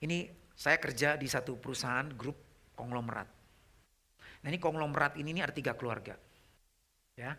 [0.03, 0.27] ini
[0.59, 2.35] saya kerja di satu perusahaan grup
[2.75, 3.31] konglomerat.
[4.43, 6.19] Nah ini konglomerat ini, ini ada tiga keluarga.
[7.15, 7.39] Ya,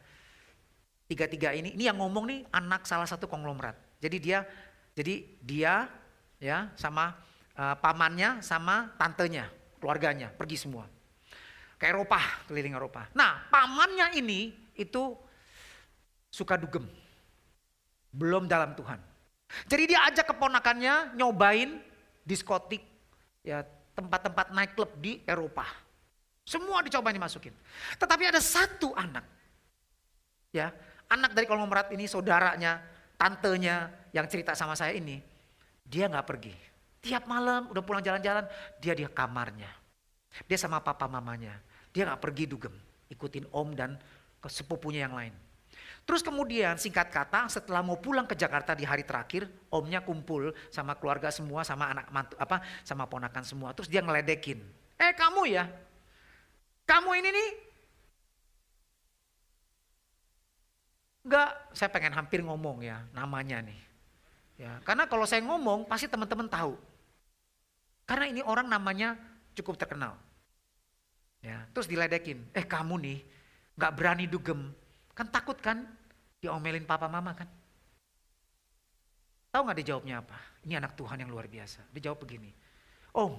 [1.12, 3.76] tiga-tiga ini, ini yang ngomong nih anak salah satu konglomerat.
[4.00, 4.48] Jadi dia,
[4.96, 5.92] jadi dia
[6.40, 7.18] ya sama
[7.60, 9.50] uh, pamannya sama tantenya,
[9.82, 10.86] keluarganya pergi semua
[11.82, 13.10] ke Eropa, keliling Eropa.
[13.18, 15.18] Nah pamannya ini itu
[16.30, 16.86] suka dugem,
[18.14, 19.02] belum dalam Tuhan.
[19.68, 21.82] Jadi dia ajak keponakannya nyobain
[22.24, 22.86] diskotik,
[23.44, 23.66] ya
[23.98, 25.66] tempat-tempat nightclub di Eropa.
[26.48, 27.52] Semua dicoba dimasukin.
[28.00, 29.26] Tetapi ada satu anak,
[30.56, 30.72] ya
[31.12, 32.80] anak dari konglomerat ini, saudaranya,
[33.20, 35.20] tantenya yang cerita sama saya ini,
[35.84, 36.71] dia nggak pergi.
[37.02, 38.46] Tiap malam udah pulang jalan-jalan,
[38.78, 39.70] dia di kamarnya.
[40.46, 41.58] Dia sama papa mamanya.
[41.92, 42.72] Dia nggak pergi dugem,
[43.10, 43.98] ikutin om dan
[44.46, 45.34] sepupunya yang lain.
[46.06, 50.98] Terus kemudian singkat kata setelah mau pulang ke Jakarta di hari terakhir, omnya kumpul sama
[50.98, 53.70] keluarga semua, sama anak mantu, apa, sama ponakan semua.
[53.74, 54.62] Terus dia ngeledekin,
[54.98, 55.70] eh kamu ya,
[56.90, 57.50] kamu ini nih
[61.22, 63.78] Enggak, saya pengen hampir ngomong ya namanya nih.
[64.58, 66.74] Ya, karena kalau saya ngomong pasti teman-teman tahu.
[68.12, 69.16] Karena ini orang namanya
[69.56, 70.20] cukup terkenal.
[71.40, 73.20] Ya, terus diledekin, eh kamu nih
[73.80, 74.76] nggak berani dugem,
[75.16, 75.88] kan takut kan
[76.44, 77.48] diomelin papa mama kan?
[79.56, 80.36] Tahu nggak dia jawabnya apa?
[80.68, 81.88] Ini anak Tuhan yang luar biasa.
[81.96, 82.52] Dia jawab begini,
[83.16, 83.32] Om,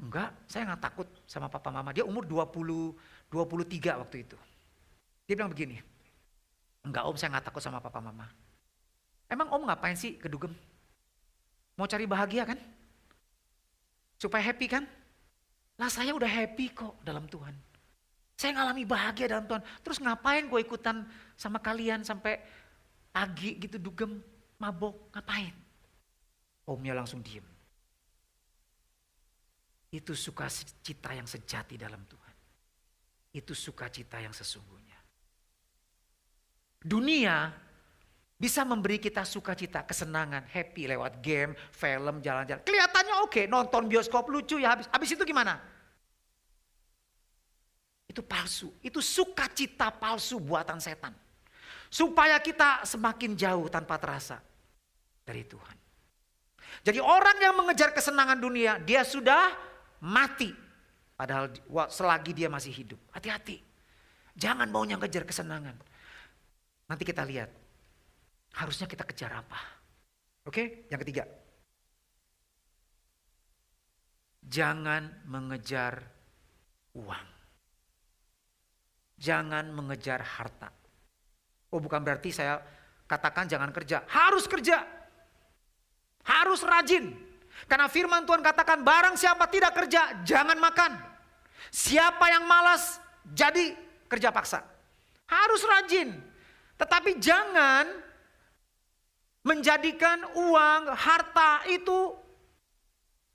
[0.00, 1.92] enggak, saya nggak takut sama papa mama.
[1.92, 2.96] Dia umur 20,
[3.28, 4.38] 23 waktu itu.
[5.28, 5.76] Dia bilang begini,
[6.88, 8.24] Enggak om saya nggak takut sama papa mama.
[9.28, 10.56] Emang om ngapain sih ke dugem?
[11.76, 12.56] Mau cari bahagia kan?
[14.18, 14.84] Supaya happy kan?
[15.78, 17.54] Lah saya udah happy kok dalam Tuhan.
[18.34, 19.62] Saya ngalami bahagia dalam Tuhan.
[19.82, 21.06] Terus ngapain gue ikutan
[21.38, 22.38] sama kalian sampai
[23.14, 24.18] pagi gitu dugem,
[24.58, 25.54] mabok, ngapain?
[26.66, 27.46] Omnya langsung diem.
[29.88, 32.36] Itu sukacita yang sejati dalam Tuhan.
[33.32, 34.98] Itu sukacita yang sesungguhnya.
[36.78, 37.50] Dunia
[38.38, 42.62] bisa memberi kita sukacita, kesenangan, happy lewat game, film, jalan-jalan.
[42.62, 44.86] Kelihatannya oke, okay, nonton bioskop lucu ya habis.
[44.94, 45.58] Habis itu gimana?
[48.06, 48.70] Itu palsu.
[48.78, 51.12] Itu sukacita palsu buatan setan.
[51.90, 54.38] Supaya kita semakin jauh tanpa terasa
[55.26, 55.76] dari Tuhan.
[56.86, 59.50] Jadi orang yang mengejar kesenangan dunia, dia sudah
[59.98, 60.68] mati
[61.18, 61.50] Padahal
[61.90, 63.00] selagi dia masih hidup.
[63.10, 63.58] Hati-hati.
[64.38, 65.74] Jangan maunya ngejar kesenangan.
[66.86, 67.50] Nanti kita lihat.
[68.58, 69.60] Harusnya kita kejar apa.
[70.42, 71.22] Oke, yang ketiga.
[74.42, 76.02] Jangan mengejar
[76.98, 77.28] uang.
[79.18, 80.74] Jangan mengejar harta.
[81.70, 82.58] Oh bukan berarti saya
[83.06, 84.02] katakan jangan kerja.
[84.10, 84.82] Harus kerja.
[86.26, 87.14] Harus rajin.
[87.66, 90.98] Karena firman Tuhan katakan barang siapa tidak kerja jangan makan.
[91.68, 93.76] Siapa yang malas jadi
[94.08, 94.64] kerja paksa.
[95.28, 96.14] Harus rajin.
[96.78, 98.07] Tetapi jangan
[99.46, 102.14] menjadikan uang, harta itu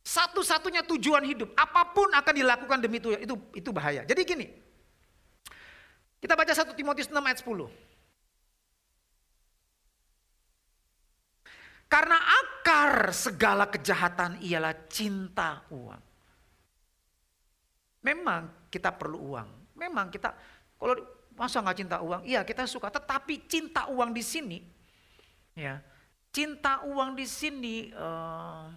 [0.03, 1.55] satu-satunya tujuan hidup.
[1.55, 4.03] Apa pun akan dilakukan demi itu itu itu bahaya.
[4.03, 4.47] Jadi gini.
[6.19, 7.67] Kita baca 1 Timotius 6 ayat 10.
[11.91, 16.03] Karena akar segala kejahatan ialah cinta uang.
[18.07, 19.75] Memang kita perlu uang.
[19.75, 20.31] Memang kita
[20.79, 20.95] kalau
[21.35, 22.23] masa nggak cinta uang?
[22.23, 22.87] Iya kita suka.
[22.91, 24.59] Tetapi cinta uang di sini,
[25.55, 25.79] ya
[26.33, 28.73] cinta uang di sini uh,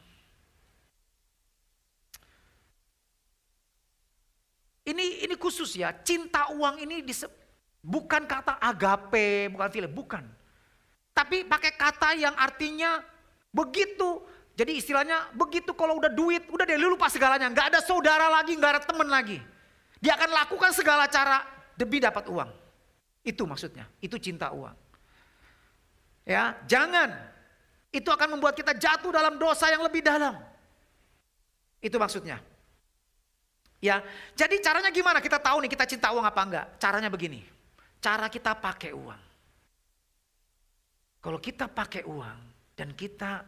[4.86, 7.26] Ini ini khusus ya, cinta uang ini dise,
[7.82, 10.22] bukan kata agape, bukan film, bukan.
[11.10, 13.02] Tapi pakai kata yang artinya
[13.50, 14.22] begitu.
[14.54, 17.50] Jadi istilahnya begitu kalau udah duit, udah deh lu lupa segalanya.
[17.50, 19.42] Nggak ada saudara lagi, nggak ada temen lagi.
[19.98, 21.42] Dia akan lakukan segala cara
[21.74, 22.50] demi dapat uang.
[23.26, 24.78] Itu maksudnya, itu cinta uang.
[26.22, 27.34] Ya, jangan.
[27.96, 30.37] Itu akan membuat kita jatuh dalam dosa yang lebih dalam.
[31.80, 32.44] Itu maksudnya.
[33.80, 34.04] Ya,
[34.37, 35.24] jadi caranya gimana?
[35.24, 36.66] Kita tahu nih kita cinta uang apa enggak?
[36.76, 37.40] Caranya begini.
[38.04, 39.22] Cara kita pakai uang.
[41.24, 42.38] Kalau kita pakai uang
[42.76, 43.40] dan kita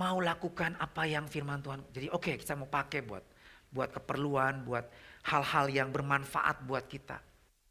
[0.00, 1.84] mau lakukan apa yang firman Tuhan.
[1.92, 3.24] Jadi oke, okay, kita mau pakai buat
[3.68, 4.88] buat keperluan, buat
[5.28, 7.20] hal-hal yang bermanfaat buat kita.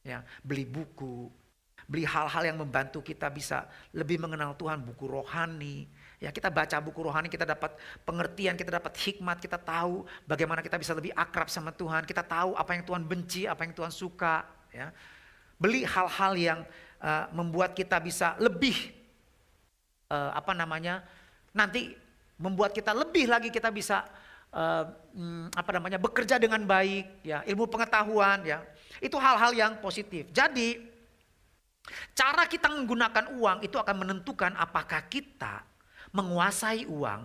[0.06, 1.28] Ya, beli buku,
[1.88, 7.06] beli hal-hal yang membantu kita bisa lebih mengenal Tuhan, buku rohani, Ya kita baca buku
[7.06, 11.70] rohani, kita dapat pengertian, kita dapat hikmat, kita tahu bagaimana kita bisa lebih akrab sama
[11.70, 14.50] Tuhan, kita tahu apa yang Tuhan benci, apa yang Tuhan suka.
[14.74, 14.90] Ya.
[15.62, 16.60] Beli hal-hal yang
[17.06, 18.74] uh, membuat kita bisa lebih
[20.10, 21.06] uh, apa namanya
[21.54, 21.94] nanti
[22.42, 24.02] membuat kita lebih lagi kita bisa
[24.58, 24.90] uh,
[25.54, 28.66] apa namanya bekerja dengan baik, ya ilmu pengetahuan, ya
[29.06, 30.34] itu hal-hal yang positif.
[30.34, 30.82] Jadi
[32.12, 35.64] cara kita menggunakan uang itu akan menentukan apakah kita
[36.12, 37.22] menguasai uang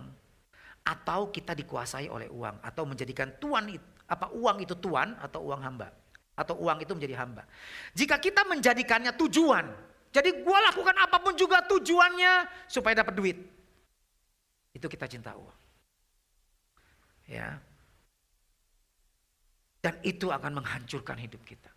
[0.83, 3.71] atau kita dikuasai oleh uang atau menjadikan tuan
[4.07, 5.87] apa uang itu tuan atau uang hamba
[6.33, 7.45] atau uang itu menjadi hamba.
[7.93, 9.65] Jika kita menjadikannya tujuan,
[10.13, 13.37] jadi gua lakukan apa pun juga tujuannya supaya dapat duit.
[14.73, 15.59] Itu kita cinta uang.
[17.29, 17.57] Ya.
[19.81, 21.72] Dan itu akan menghancurkan hidup kita.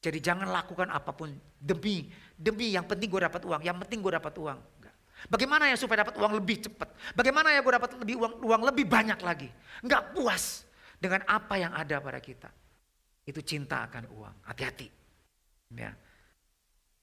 [0.00, 1.28] Jadi jangan lakukan apa pun
[1.60, 4.58] demi demi yang penting gue dapat uang, yang penting gue dapat uang.
[5.28, 6.88] Bagaimana ya supaya dapat uang lebih cepat?
[7.12, 9.52] Bagaimana ya gue dapat lebih uang, uang lebih banyak lagi?
[9.84, 10.64] Enggak puas
[10.96, 12.48] dengan apa yang ada pada kita.
[13.28, 14.34] Itu cinta akan uang.
[14.48, 14.88] Hati-hati.
[15.76, 15.92] Ya.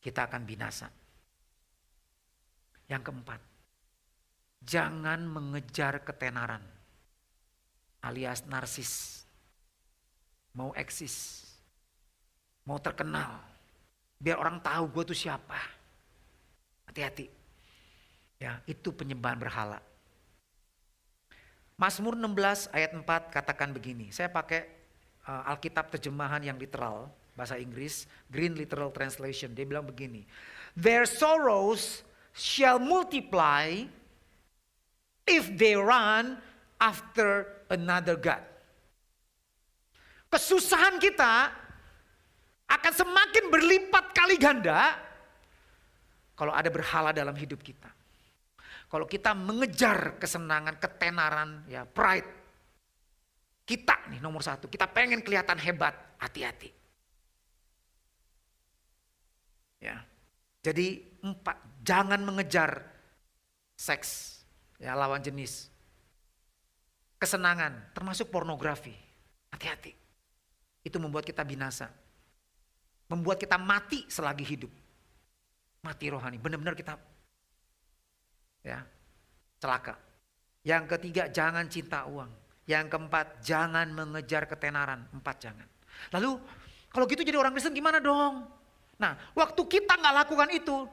[0.01, 0.89] Kita akan binasa.
[2.89, 3.41] Yang keempat,
[4.65, 6.63] jangan mengejar ketenaran
[8.01, 9.23] alias narsis.
[10.57, 11.45] Mau eksis,
[12.67, 13.39] mau terkenal,
[14.19, 15.55] biar orang tahu gue tuh siapa.
[16.91, 17.31] Hati-hati.
[18.37, 19.79] Ya, itu penyembahan berhala.
[21.79, 24.11] Mazmur 16 ayat 4 katakan begini.
[24.11, 24.67] Saya pakai
[25.25, 29.55] uh, Alkitab terjemahan yang literal, bahasa Inggris, Green Literal Translation.
[29.55, 30.27] Dia bilang begini.
[30.75, 32.03] Their sorrows
[32.33, 33.85] shall multiply
[35.25, 36.37] if they run
[36.81, 38.41] after another God.
[40.33, 41.49] Kesusahan kita
[42.67, 44.99] akan semakin berlipat kali ganda
[46.37, 47.89] kalau ada berhala dalam hidup kita.
[48.87, 52.29] Kalau kita mengejar kesenangan, ketenaran, ya pride.
[53.67, 55.91] Kita nih nomor satu, kita pengen kelihatan hebat,
[56.23, 56.71] hati-hati.
[59.83, 59.99] Ya,
[60.63, 62.79] jadi empat, jangan mengejar
[63.75, 64.39] seks,
[64.79, 65.67] ya lawan jenis.
[67.19, 68.95] Kesenangan, termasuk pornografi,
[69.51, 69.91] hati-hati.
[70.87, 71.91] Itu membuat kita binasa.
[73.07, 74.71] Membuat kita mati selagi hidup.
[75.83, 76.99] Mati rohani, benar-benar kita
[78.67, 78.83] ya
[79.63, 79.95] celaka.
[80.67, 82.27] Yang ketiga jangan cinta uang.
[82.67, 85.07] Yang keempat jangan mengejar ketenaran.
[85.15, 85.63] Empat jangan.
[86.11, 86.35] Lalu
[86.91, 88.43] kalau gitu jadi orang Kristen gimana dong?
[88.99, 90.83] Nah waktu kita nggak lakukan itu,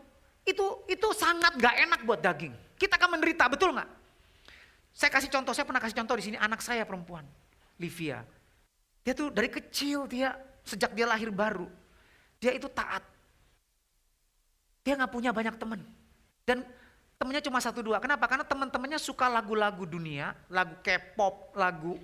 [0.47, 2.55] itu itu sangat nggak enak buat daging.
[2.79, 3.91] Kita akan menderita betul nggak?
[4.95, 7.27] Saya kasih contoh, saya pernah kasih contoh di sini anak saya perempuan.
[7.83, 8.23] Livia.
[9.03, 11.67] Dia tuh dari kecil dia sejak dia lahir baru
[12.45, 13.01] dia itu taat.
[14.85, 15.81] Dia nggak punya banyak teman
[16.45, 16.61] dan
[17.17, 17.97] temennya cuma satu dua.
[18.05, 18.29] Kenapa?
[18.29, 21.97] Karena teman-temannya suka lagu-lagu dunia, lagu K-pop, lagu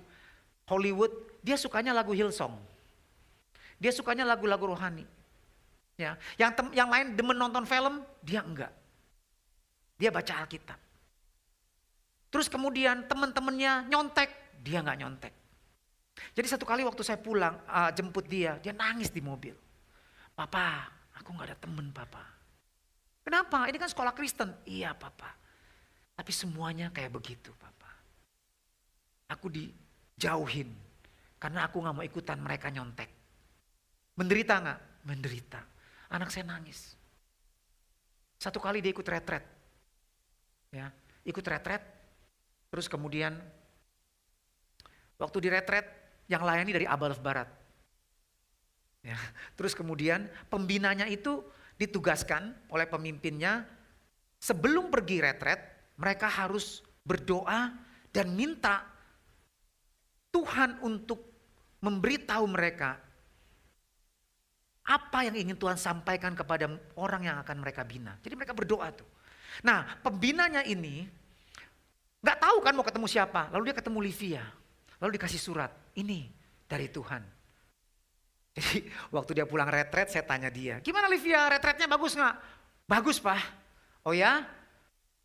[0.65, 1.13] Hollywood.
[1.45, 2.57] Dia sukanya lagu Hillsong.
[3.77, 5.05] Dia sukanya lagu-lagu rohani.
[5.93, 8.73] Ya, yang tem yang lain demen nonton film, dia enggak.
[10.01, 10.79] Dia baca Alkitab.
[12.33, 15.33] Terus kemudian teman-temannya nyontek, dia nggak nyontek.
[16.33, 19.53] Jadi satu kali waktu saya pulang uh, jemput dia, dia nangis di mobil.
[20.35, 22.23] Papa, aku nggak ada temen papa.
[23.21, 23.69] Kenapa?
[23.69, 24.49] Ini kan sekolah Kristen.
[24.65, 25.29] Iya papa.
[26.17, 27.91] Tapi semuanya kayak begitu papa.
[29.29, 30.69] Aku dijauhin.
[31.41, 33.09] Karena aku nggak mau ikutan mereka nyontek.
[34.17, 34.79] Menderita nggak?
[35.05, 35.61] Menderita.
[36.11, 36.93] Anak saya nangis.
[38.41, 39.45] Satu kali dia ikut retret.
[40.73, 40.89] Ya,
[41.21, 41.81] ikut retret.
[42.73, 43.37] Terus kemudian
[45.21, 45.85] waktu di retret
[46.25, 47.60] yang layani dari Abalaf Barat.
[49.01, 49.17] Ya.
[49.57, 51.41] Terus kemudian pembinanya itu
[51.81, 53.65] ditugaskan oleh pemimpinnya
[54.37, 55.61] sebelum pergi retret
[55.97, 57.73] mereka harus berdoa
[58.13, 58.85] dan minta
[60.29, 61.17] Tuhan untuk
[61.81, 63.01] memberitahu mereka
[64.85, 68.17] apa yang ingin Tuhan sampaikan kepada orang yang akan mereka bina.
[68.21, 69.09] Jadi mereka berdoa tuh.
[69.65, 71.09] Nah pembinanya ini
[72.21, 73.49] nggak tahu kan mau ketemu siapa.
[73.49, 74.43] Lalu dia ketemu Livia.
[75.01, 75.73] Lalu dikasih surat.
[75.97, 76.29] Ini
[76.69, 77.40] dari Tuhan.
[78.51, 78.83] Jadi
[79.15, 82.35] waktu dia pulang retret saya tanya dia, gimana Livia retretnya bagus nggak?
[82.83, 83.39] Bagus pak.
[84.03, 84.43] Oh ya?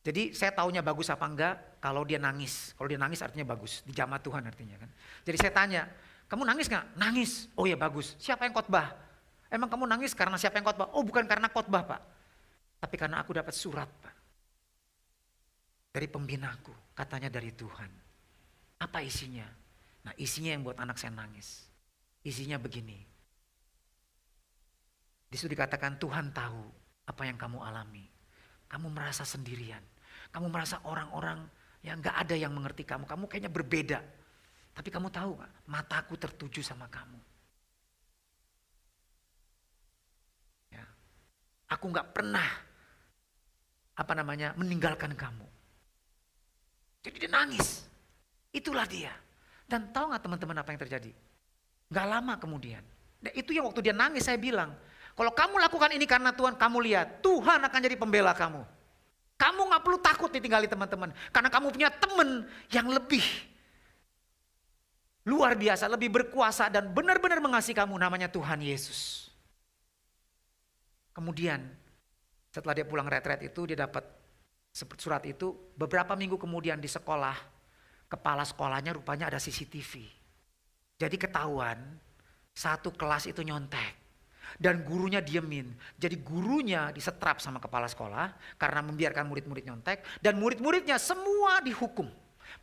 [0.07, 2.70] Jadi saya taunya bagus apa enggak kalau dia nangis.
[2.79, 4.91] Kalau dia nangis artinya bagus, di dijamah Tuhan artinya kan.
[5.27, 5.83] Jadi saya tanya,
[6.31, 6.87] kamu nangis nggak?
[6.95, 7.51] Nangis.
[7.59, 8.14] Oh ya bagus.
[8.22, 8.95] Siapa yang khotbah?
[9.51, 10.95] Emang kamu nangis karena siapa yang khotbah?
[10.95, 12.03] Oh bukan karena khotbah pak.
[12.79, 14.14] Tapi karena aku dapat surat pak.
[15.91, 17.91] Dari pembinaku, katanya dari Tuhan.
[18.79, 19.49] Apa isinya?
[20.07, 21.66] Nah isinya yang buat anak saya nangis.
[22.22, 23.16] Isinya begini,
[25.27, 26.62] di situ dikatakan Tuhan tahu
[27.07, 28.07] apa yang kamu alami.
[28.66, 29.83] Kamu merasa sendirian.
[30.31, 31.47] Kamu merasa orang-orang
[31.87, 33.07] yang gak ada yang mengerti kamu.
[33.07, 33.99] Kamu kayaknya berbeda.
[34.74, 35.53] Tapi kamu tahu gak?
[35.70, 37.18] Mataku tertuju sama kamu.
[40.74, 40.85] Ya.
[41.70, 42.47] Aku gak pernah
[43.97, 45.47] apa namanya meninggalkan kamu.
[47.07, 47.87] Jadi dia nangis.
[48.51, 49.14] Itulah dia.
[49.66, 51.11] Dan tahu gak teman-teman apa yang terjadi?
[51.87, 52.83] Gak lama kemudian.
[53.22, 54.74] Nah, itu yang waktu dia nangis saya bilang,
[55.17, 58.61] kalau kamu lakukan ini karena Tuhan, kamu lihat Tuhan akan jadi pembela kamu.
[59.41, 63.25] Kamu nggak perlu takut ditinggali teman-teman, karena kamu punya teman yang lebih
[65.25, 67.97] luar biasa, lebih berkuasa dan benar-benar mengasihi kamu.
[67.97, 69.33] Namanya Tuhan Yesus.
[71.17, 71.64] Kemudian
[72.53, 74.05] setelah dia pulang retret itu, dia dapat
[75.01, 75.57] surat itu.
[75.81, 77.41] Beberapa minggu kemudian di sekolah,
[78.12, 80.05] kepala sekolahnya rupanya ada CCTV.
[81.01, 81.81] Jadi ketahuan
[82.53, 83.96] satu kelas itu nyontek
[84.57, 85.75] dan gurunya diemin.
[85.99, 92.07] Jadi gurunya disetrap sama kepala sekolah karena membiarkan murid-murid nyontek dan murid-muridnya semua dihukum.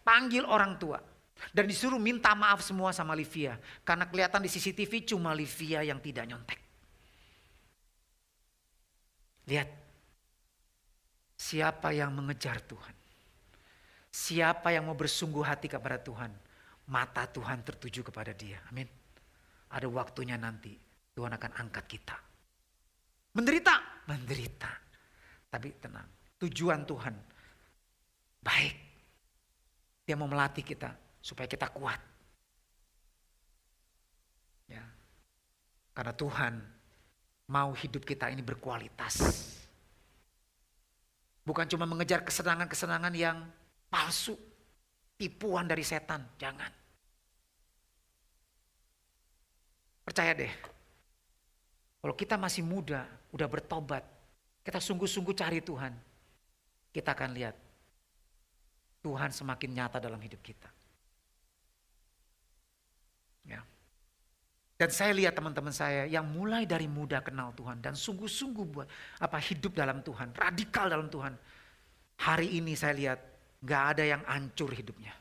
[0.03, 0.99] Panggil orang tua
[1.51, 6.23] dan disuruh minta maaf semua sama Livia karena kelihatan di CCTV cuma Livia yang tidak
[6.29, 6.59] nyontek.
[9.47, 9.83] Lihat.
[11.43, 12.95] Siapa yang mengejar Tuhan?
[14.07, 16.31] Siapa yang mau bersungguh hati kepada Tuhan?
[16.87, 18.63] Mata Tuhan tertuju kepada dia.
[18.71, 18.87] Amin.
[19.67, 20.71] Ada waktunya nanti
[21.13, 22.17] Tuhan akan angkat kita.
[23.33, 24.71] Menderita, menderita.
[25.49, 26.09] Tapi tenang,
[26.41, 27.15] tujuan Tuhan
[28.41, 28.75] baik.
[30.03, 30.91] Dia mau melatih kita
[31.23, 32.01] supaya kita kuat.
[34.67, 34.83] Ya.
[35.95, 36.53] Karena Tuhan
[37.47, 39.21] mau hidup kita ini berkualitas.
[41.43, 43.37] Bukan cuma mengejar kesenangan-kesenangan yang
[43.91, 44.35] palsu,
[45.19, 46.71] tipuan dari setan, jangan.
[50.03, 50.51] Percaya deh,
[52.03, 54.03] kalau kita masih muda, udah bertobat,
[54.59, 55.95] kita sungguh-sungguh cari Tuhan,
[56.91, 57.55] kita akan lihat
[58.99, 60.67] Tuhan semakin nyata dalam hidup kita.
[63.47, 63.63] Ya.
[64.75, 68.87] Dan saya lihat teman-teman saya yang mulai dari muda kenal Tuhan dan sungguh-sungguh buat
[69.23, 71.31] apa hidup dalam Tuhan, radikal dalam Tuhan.
[72.19, 73.19] Hari ini saya lihat
[73.63, 75.15] nggak ada yang hancur hidupnya.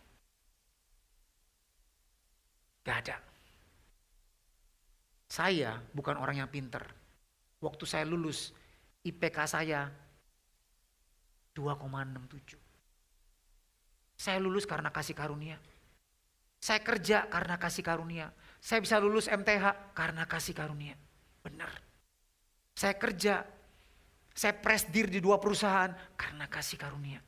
[2.83, 3.32] Gak ada.
[5.33, 6.85] Saya bukan orang yang pinter.
[7.65, 8.53] Waktu saya lulus,
[9.01, 9.89] IPK saya
[11.57, 12.61] 2,67.
[14.13, 15.57] Saya lulus karena kasih karunia.
[16.61, 18.29] Saya kerja karena kasih karunia.
[18.61, 21.01] Saya bisa lulus MTH karena kasih karunia.
[21.41, 21.81] Benar.
[22.77, 23.41] Saya kerja,
[24.37, 27.25] saya presdir di dua perusahaan karena kasih karunia.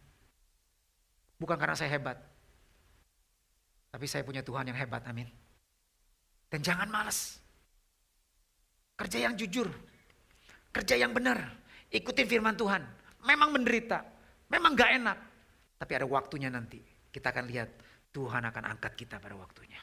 [1.41, 2.21] Bukan karena saya hebat.
[3.89, 5.33] Tapi saya punya Tuhan yang hebat, amin.
[6.53, 7.44] Dan jangan malas.
[8.95, 9.67] Kerja yang jujur.
[10.71, 11.51] Kerja yang benar.
[11.91, 12.83] Ikutin firman Tuhan.
[13.27, 14.03] Memang menderita.
[14.51, 15.19] Memang gak enak.
[15.79, 16.79] Tapi ada waktunya nanti.
[17.11, 17.71] Kita akan lihat
[18.15, 19.79] Tuhan akan angkat kita pada waktunya.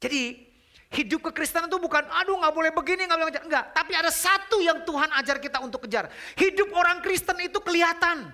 [0.00, 0.48] Jadi
[0.96, 3.36] hidup kekristenan itu bukan aduh gak boleh begini gak boleh.
[3.44, 6.08] Enggak, tapi ada satu yang Tuhan ajar kita untuk kejar.
[6.40, 8.32] Hidup orang Kristen itu kelihatan.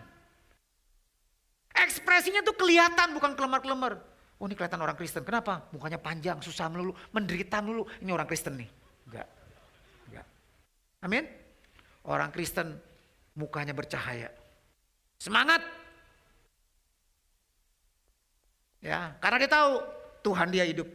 [1.77, 4.01] Ekspresinya tuh kelihatan bukan kelemar-kelemar.
[4.37, 5.25] Oh ini kelihatan orang Kristen.
[5.25, 5.65] Kenapa?
[5.73, 7.89] Mukanya panjang, susah melulu, menderita melulu.
[8.01, 8.69] Ini orang Kristen nih.
[9.07, 9.29] Enggak.
[10.11, 10.27] Enggak.
[11.03, 11.25] Amin.
[12.07, 12.79] Orang Kristen
[13.35, 14.31] mukanya bercahaya.
[15.19, 15.63] Semangat.
[18.85, 19.73] Ya, karena dia tahu
[20.23, 20.87] Tuhan dia hidup.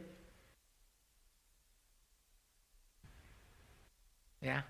[4.39, 4.63] Ya.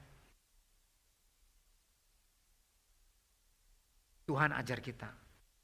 [4.25, 5.11] Tuhan ajar kita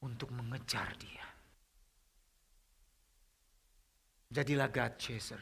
[0.04, 1.28] untuk mengejar dia.
[4.28, 5.40] Jadilah God chaser.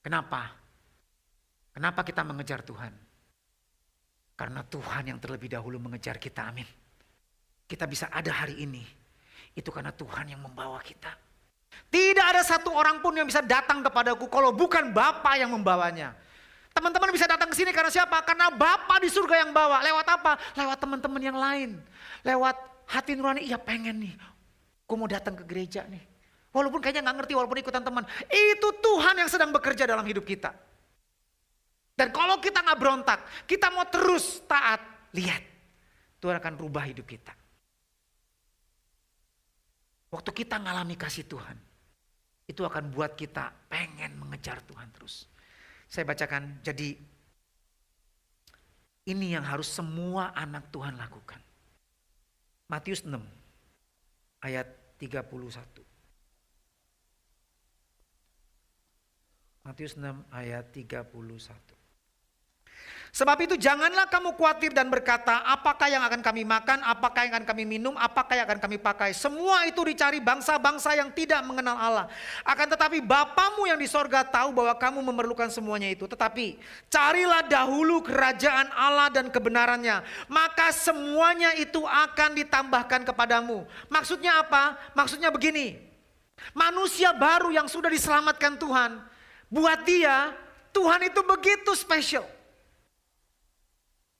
[0.00, 0.65] Kenapa?
[1.76, 2.88] Kenapa kita mengejar Tuhan?
[4.32, 6.64] Karena Tuhan yang terlebih dahulu mengejar kita, amin.
[7.68, 8.80] Kita bisa ada hari ini,
[9.52, 11.12] itu karena Tuhan yang membawa kita.
[11.92, 16.16] Tidak ada satu orang pun yang bisa datang kepadaku kalau bukan Bapa yang membawanya.
[16.72, 18.24] Teman-teman bisa datang ke sini karena siapa?
[18.24, 19.84] Karena Bapa di surga yang bawa.
[19.84, 20.32] Lewat apa?
[20.56, 21.76] Lewat teman-teman yang lain.
[22.24, 22.56] Lewat
[22.88, 24.16] hati nurani, iya pengen nih.
[24.88, 26.00] Gue mau datang ke gereja nih.
[26.56, 28.08] Walaupun kayaknya nggak ngerti, walaupun ikutan teman.
[28.32, 30.56] Itu Tuhan yang sedang bekerja dalam hidup kita.
[31.96, 34.84] Dan kalau kita nggak berontak, kita mau terus taat,
[35.16, 35.40] lihat.
[36.20, 37.32] Tuhan akan rubah hidup kita.
[40.12, 41.56] Waktu kita ngalami kasih Tuhan,
[42.46, 45.24] itu akan buat kita pengen mengejar Tuhan terus.
[45.88, 46.94] Saya bacakan, jadi
[49.06, 51.40] ini yang harus semua anak Tuhan lakukan.
[52.66, 53.22] Matius 6
[54.42, 54.66] ayat
[54.98, 55.86] 31.
[59.62, 61.75] Matius 6 ayat 31.
[63.16, 67.48] Sebab itu janganlah kamu khawatir dan berkata, apakah yang akan kami makan, apakah yang akan
[67.48, 69.16] kami minum, apakah yang akan kami pakai.
[69.16, 72.12] Semua itu dicari bangsa-bangsa yang tidak mengenal Allah.
[72.44, 76.04] Akan tetapi Bapamu yang di sorga tahu bahwa kamu memerlukan semuanya itu.
[76.04, 76.60] Tetapi
[76.92, 80.04] carilah dahulu kerajaan Allah dan kebenarannya.
[80.28, 83.64] Maka semuanya itu akan ditambahkan kepadamu.
[83.88, 84.76] Maksudnya apa?
[84.92, 85.80] Maksudnya begini.
[86.52, 89.00] Manusia baru yang sudah diselamatkan Tuhan
[89.46, 90.34] Buat dia,
[90.74, 92.35] Tuhan itu begitu spesial.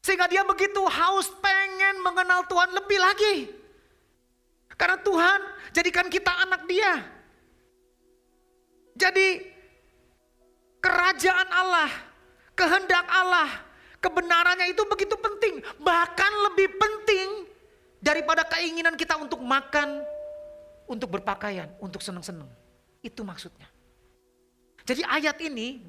[0.07, 3.51] Sehingga dia begitu haus pengen mengenal Tuhan lebih lagi.
[4.79, 5.41] Karena Tuhan
[5.75, 7.03] jadikan kita anak dia.
[8.95, 9.51] Jadi
[10.79, 11.91] kerajaan Allah,
[12.55, 13.51] kehendak Allah,
[13.99, 15.59] kebenarannya itu begitu penting.
[15.83, 17.29] Bahkan lebih penting
[17.99, 20.07] daripada keinginan kita untuk makan,
[20.87, 22.47] untuk berpakaian, untuk senang-senang.
[23.03, 23.67] Itu maksudnya.
[24.87, 25.83] Jadi ayat ini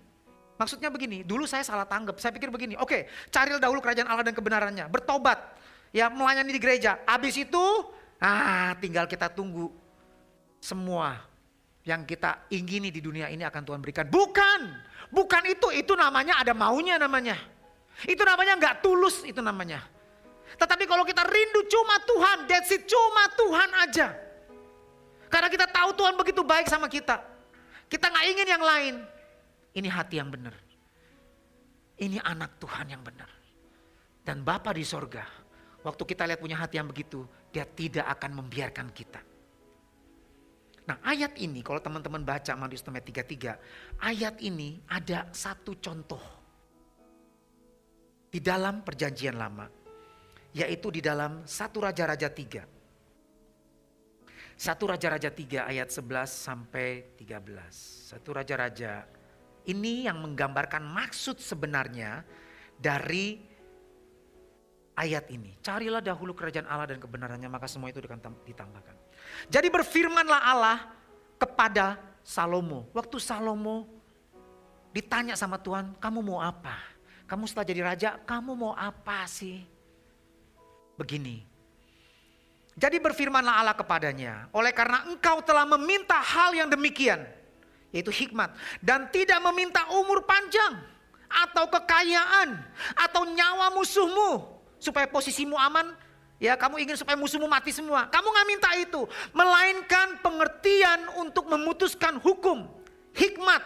[0.58, 2.18] maksudnya begini, dulu saya salah tanggap.
[2.20, 3.02] Saya pikir begini, oke, okay,
[3.32, 5.40] carilah dahulu kerajaan Allah dan kebenarannya, bertobat,
[5.96, 7.00] ya melayani di gereja.
[7.06, 7.64] Habis itu,
[8.20, 9.70] ah tinggal kita tunggu
[10.60, 11.22] semua
[11.88, 14.06] yang kita ingini di dunia ini akan Tuhan berikan.
[14.12, 14.60] Bukan,
[15.14, 17.40] bukan itu, itu namanya ada maunya namanya.
[18.04, 19.82] Itu namanya nggak tulus itu namanya.
[20.60, 24.08] Tetapi kalau kita rindu cuma Tuhan, that's it, cuma Tuhan aja.
[25.28, 27.20] Karena kita tahu Tuhan begitu baik sama kita.
[27.88, 28.96] Kita nggak ingin yang lain.
[29.78, 30.58] Ini hati yang benar.
[32.02, 33.30] Ini anak Tuhan yang benar.
[34.26, 35.22] Dan Bapa di sorga,
[35.86, 37.22] waktu kita lihat punya hati yang begitu,
[37.54, 39.22] dia tidak akan membiarkan kita.
[40.90, 46.24] Nah ayat ini kalau teman-teman baca Matius 33, ayat ini ada satu contoh.
[48.34, 49.70] Di dalam perjanjian lama.
[50.58, 52.78] Yaitu di dalam satu Raja-Raja 3
[54.58, 58.10] satu Raja-Raja 3 ayat 11 sampai 13.
[58.10, 59.06] Satu Raja-Raja
[59.68, 62.24] ini yang menggambarkan maksud sebenarnya
[62.80, 63.38] dari
[64.96, 65.60] ayat ini.
[65.60, 68.96] Carilah dahulu kerajaan Allah dan kebenarannya maka semua itu akan ditambahkan.
[69.52, 70.78] Jadi berfirmanlah Allah
[71.38, 72.88] kepada Salomo.
[72.96, 73.86] Waktu Salomo
[74.96, 76.80] ditanya sama Tuhan, kamu mau apa?
[77.28, 79.62] Kamu setelah jadi raja, kamu mau apa sih?
[80.98, 81.46] Begini,
[82.78, 87.26] jadi berfirmanlah Allah kepadanya, oleh karena engkau telah meminta hal yang demikian,
[87.92, 88.52] yaitu hikmat,
[88.84, 90.80] dan tidak meminta umur panjang,
[91.28, 92.60] atau kekayaan,
[92.96, 94.48] atau nyawa musuhmu,
[94.80, 95.92] supaya posisimu aman,
[96.40, 98.08] ya kamu ingin supaya musuhmu mati semua.
[98.08, 102.68] Kamu nggak minta itu, melainkan pengertian untuk memutuskan hukum,
[103.16, 103.64] hikmat.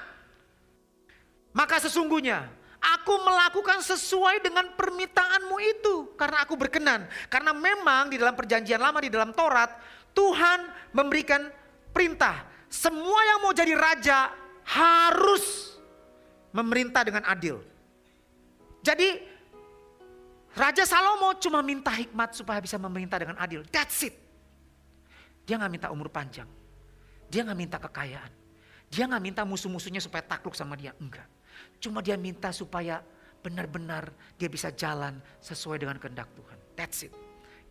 [1.52, 7.06] Maka sesungguhnya Aku melakukan sesuai dengan permintaanmu itu karena aku berkenan.
[7.30, 9.70] Karena memang di dalam perjanjian lama di dalam Taurat
[10.18, 11.46] Tuhan memberikan
[11.94, 12.50] perintah.
[12.72, 14.32] Semua yang mau jadi raja
[14.64, 15.76] harus
[16.56, 17.60] memerintah dengan adil.
[18.80, 19.28] Jadi
[20.52, 23.64] Raja Salomo cuma minta hikmat supaya bisa memerintah dengan adil.
[23.72, 24.16] That's it.
[25.48, 26.48] Dia nggak minta umur panjang.
[27.32, 28.32] Dia nggak minta kekayaan.
[28.92, 30.92] Dia nggak minta musuh-musuhnya supaya takluk sama dia.
[31.00, 31.28] Enggak.
[31.80, 33.00] Cuma dia minta supaya
[33.40, 36.60] benar-benar dia bisa jalan sesuai dengan kehendak Tuhan.
[36.76, 37.14] That's it.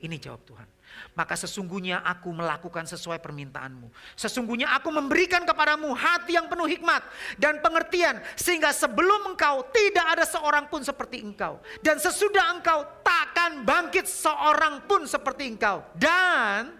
[0.01, 0.69] Ini jawab Tuhan.
[1.14, 3.91] Maka sesungguhnya aku melakukan sesuai permintaanmu.
[4.14, 7.03] Sesungguhnya aku memberikan kepadamu hati yang penuh hikmat
[7.34, 8.22] dan pengertian.
[8.38, 11.59] Sehingga sebelum engkau tidak ada seorang pun seperti engkau.
[11.82, 15.82] Dan sesudah engkau takkan bangkit seorang pun seperti engkau.
[15.99, 16.78] Dan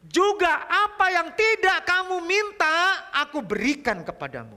[0.00, 4.56] juga apa yang tidak kamu minta aku berikan kepadamu.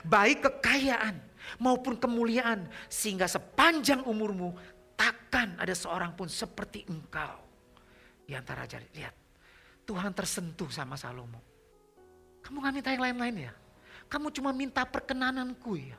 [0.00, 1.20] Baik kekayaan
[1.60, 2.72] maupun kemuliaan.
[2.88, 4.56] Sehingga sepanjang umurmu
[4.96, 7.49] takkan ada seorang pun seperti engkau.
[8.30, 9.10] Di antara raja, lihat.
[9.82, 11.42] Tuhan tersentuh sama Salomo.
[12.46, 13.52] Kamu gak minta yang lain-lain ya?
[14.06, 15.98] Kamu cuma minta perkenananku ya.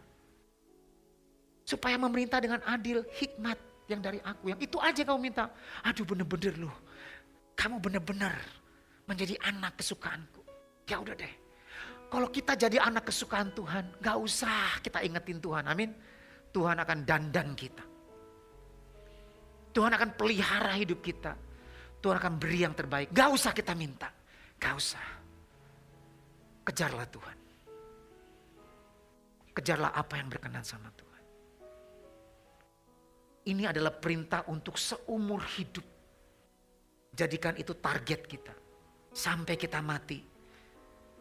[1.67, 3.59] Supaya memerintah dengan adil, hikmat
[3.91, 4.47] yang dari aku.
[4.47, 5.51] Yang itu aja kamu minta.
[5.83, 6.75] Aduh bener-bener loh.
[7.59, 8.31] Kamu bener-bener
[9.11, 10.39] menjadi anak kesukaanku.
[10.87, 11.33] Ya udah deh.
[12.07, 15.67] Kalau kita jadi anak kesukaan Tuhan, gak usah kita ingetin Tuhan.
[15.67, 15.91] Amin.
[16.55, 17.83] Tuhan akan dandan kita.
[19.75, 21.50] Tuhan akan pelihara hidup kita.
[22.01, 23.13] Tuhan akan beri yang terbaik.
[23.13, 24.09] Gak usah kita minta.
[24.57, 25.05] Gak usah.
[26.65, 27.37] Kejarlah Tuhan.
[29.53, 31.23] Kejarlah apa yang berkenan sama Tuhan.
[33.53, 35.85] Ini adalah perintah untuk seumur hidup.
[37.13, 38.53] Jadikan itu target kita.
[39.13, 40.21] Sampai kita mati.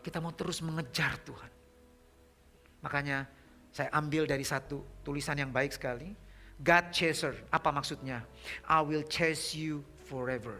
[0.01, 1.53] Kita mau terus mengejar Tuhan.
[2.81, 3.29] Makanya
[3.69, 6.17] saya ambil dari satu tulisan yang baik sekali
[6.61, 7.35] God chaser.
[7.49, 8.21] Apa maksudnya?
[8.69, 9.81] I will chase you
[10.11, 10.59] forever.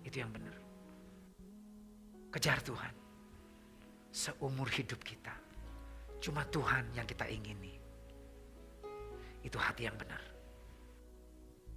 [0.00, 0.56] Itu yang benar.
[2.32, 2.94] Kejar Tuhan.
[4.08, 5.36] Seumur hidup kita.
[6.24, 7.76] Cuma Tuhan yang kita ingini.
[9.44, 10.24] Itu hati yang benar.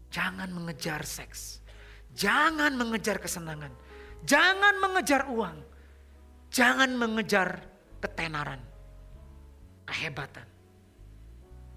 [0.07, 1.59] Jangan mengejar seks.
[2.15, 3.75] Jangan mengejar kesenangan.
[4.23, 5.59] Jangan mengejar uang.
[6.47, 7.59] Jangan mengejar
[7.99, 8.63] ketenaran.
[9.83, 10.47] Kehebatan.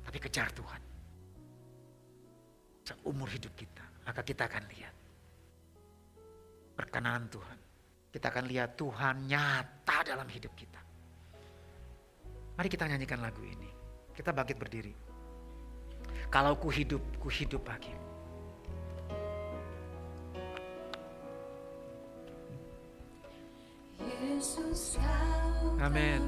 [0.06, 0.88] Tapi kejar Tuhan
[2.88, 3.77] seumur hidup kita.
[4.08, 4.94] Maka kita akan lihat
[6.72, 7.58] perkenanan Tuhan.
[8.08, 10.80] Kita akan lihat Tuhan nyata dalam hidup kita.
[12.56, 13.68] Mari kita nyanyikan lagu ini.
[14.16, 14.96] Kita bangkit berdiri.
[16.32, 17.92] Kalau ku hidup, ku hidup lagi.
[25.84, 26.22] Amin.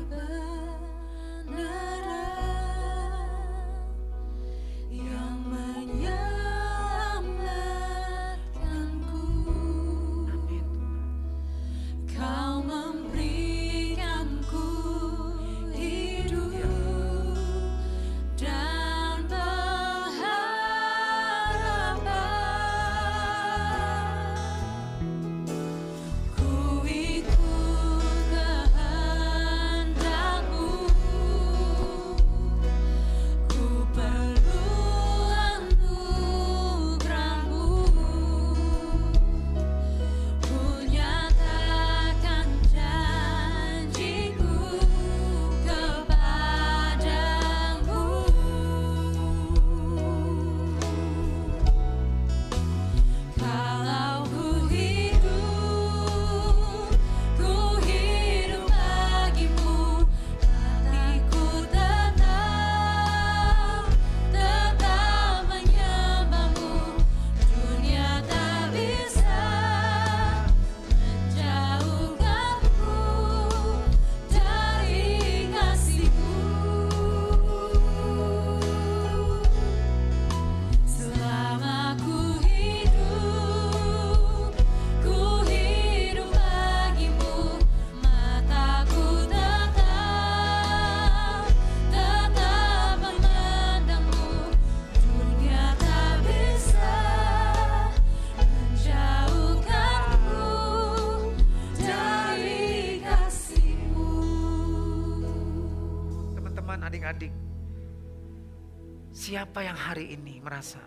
[109.31, 110.83] Siapa yang hari ini merasa,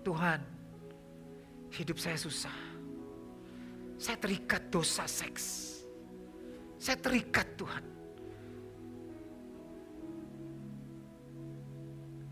[0.00, 0.40] Tuhan,
[1.76, 2.56] hidup saya susah.
[4.00, 5.76] Saya terikat dosa seks.
[6.80, 7.84] Saya terikat Tuhan.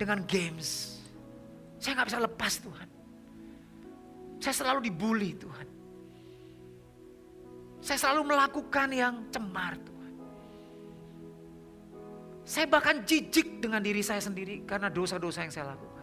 [0.00, 0.96] Dengan games.
[1.76, 2.88] Saya nggak bisa lepas Tuhan.
[4.40, 5.68] Saya selalu dibully Tuhan.
[7.84, 9.89] Saya selalu melakukan yang cemar Tuhan.
[12.51, 16.03] Saya bahkan jijik dengan diri saya sendiri karena dosa-dosa yang saya lakukan.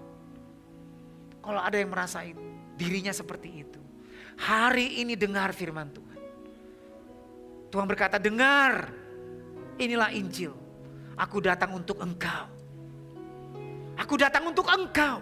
[1.43, 2.23] Kalau ada yang merasa
[2.79, 3.79] dirinya seperti itu.
[4.39, 6.19] Hari ini dengar firman Tuhan.
[7.67, 8.95] Tuhan berkata, dengar
[9.75, 10.55] inilah Injil.
[11.19, 12.47] Aku datang untuk engkau.
[13.99, 15.19] Aku datang untuk engkau.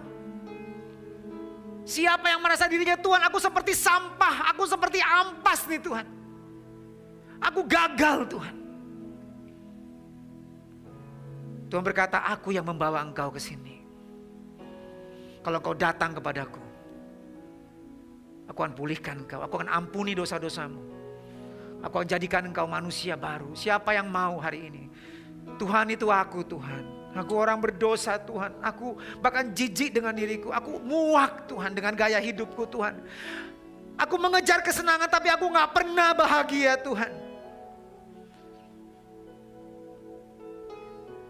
[1.89, 6.05] Siapa yang merasa dirinya Tuhan, aku seperti sampah, aku seperti ampas nih Tuhan.
[7.49, 8.64] Aku gagal Tuhan.
[11.66, 13.82] Tuhan berkata, aku yang membawa engkau ke sini.
[15.41, 16.61] Kalau kau datang kepadaku,
[18.49, 20.82] aku akan pulihkan engkau, aku akan ampuni dosa-dosamu.
[21.86, 23.53] Aku akan jadikan engkau manusia baru.
[23.53, 24.84] Siapa yang mau hari ini?
[25.61, 27.13] Tuhan itu aku Tuhan.
[27.16, 28.57] Aku orang berdosa Tuhan.
[28.59, 30.51] Aku bahkan jijik dengan diriku.
[30.51, 32.99] Aku muak Tuhan dengan gaya hidupku Tuhan.
[33.95, 37.24] Aku mengejar kesenangan tapi aku gak pernah bahagia Tuhan.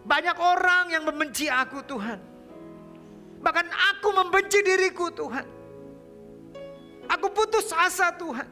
[0.05, 2.21] Banyak orang yang membenci aku Tuhan.
[3.41, 5.45] Bahkan aku membenci diriku Tuhan.
[7.09, 8.49] Aku putus asa Tuhan.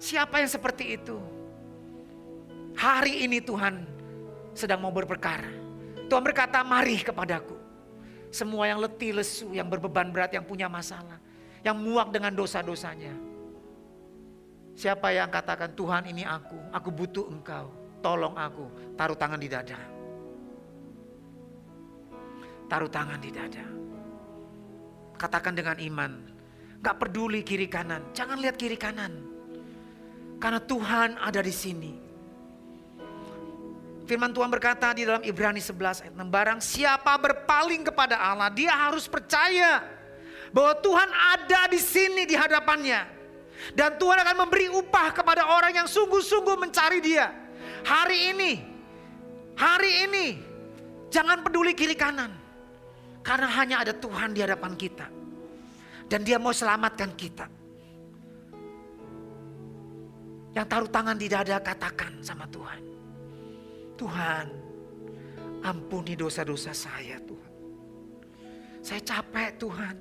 [0.00, 1.16] Siapa yang seperti itu?
[2.76, 3.84] Hari ini Tuhan
[4.56, 5.52] sedang mau berperkara.
[6.08, 7.56] Tuhan berkata, mari kepadaku.
[8.32, 11.20] Semua yang letih, lesu, yang berbeban berat, yang punya masalah.
[11.60, 13.12] Yang muak dengan dosa-dosanya.
[14.76, 17.79] Siapa yang katakan, Tuhan ini aku, aku butuh engkau.
[18.00, 19.80] Tolong aku, taruh tangan di dada.
[22.68, 23.66] Taruh tangan di dada.
[25.20, 26.12] Katakan dengan iman.
[26.80, 29.20] Gak peduli kiri kanan, jangan lihat kiri kanan.
[30.40, 31.92] Karena Tuhan ada di sini.
[34.08, 36.24] Firman Tuhan berkata di dalam Ibrani 11 ayat 6.
[36.32, 39.84] Barang siapa berpaling kepada Allah, dia harus percaya
[40.50, 43.20] bahwa Tuhan ada di sini di hadapannya.
[43.76, 47.28] Dan Tuhan akan memberi upah kepada orang yang sungguh-sungguh mencari dia.
[47.84, 48.52] Hari ini,
[49.56, 50.26] hari ini,
[51.08, 52.32] jangan peduli kiri kanan.
[53.20, 55.06] Karena hanya ada Tuhan di hadapan kita.
[56.10, 57.46] Dan dia mau selamatkan kita.
[60.50, 62.82] Yang taruh tangan di dada katakan sama Tuhan.
[63.94, 64.46] Tuhan,
[65.62, 67.52] ampuni dosa-dosa saya Tuhan.
[68.80, 69.96] Saya capek Tuhan.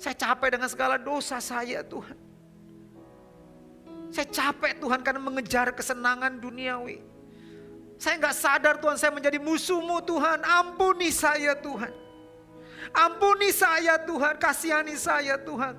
[0.00, 2.29] Saya capek dengan segala dosa saya Tuhan.
[4.10, 6.98] Saya capek Tuhan karena mengejar kesenangan duniawi.
[8.00, 10.42] Saya nggak sadar Tuhan saya menjadi musuhmu Tuhan.
[10.42, 11.94] Ampuni saya Tuhan.
[12.90, 14.34] Ampuni saya Tuhan.
[14.34, 15.78] Kasihani saya Tuhan.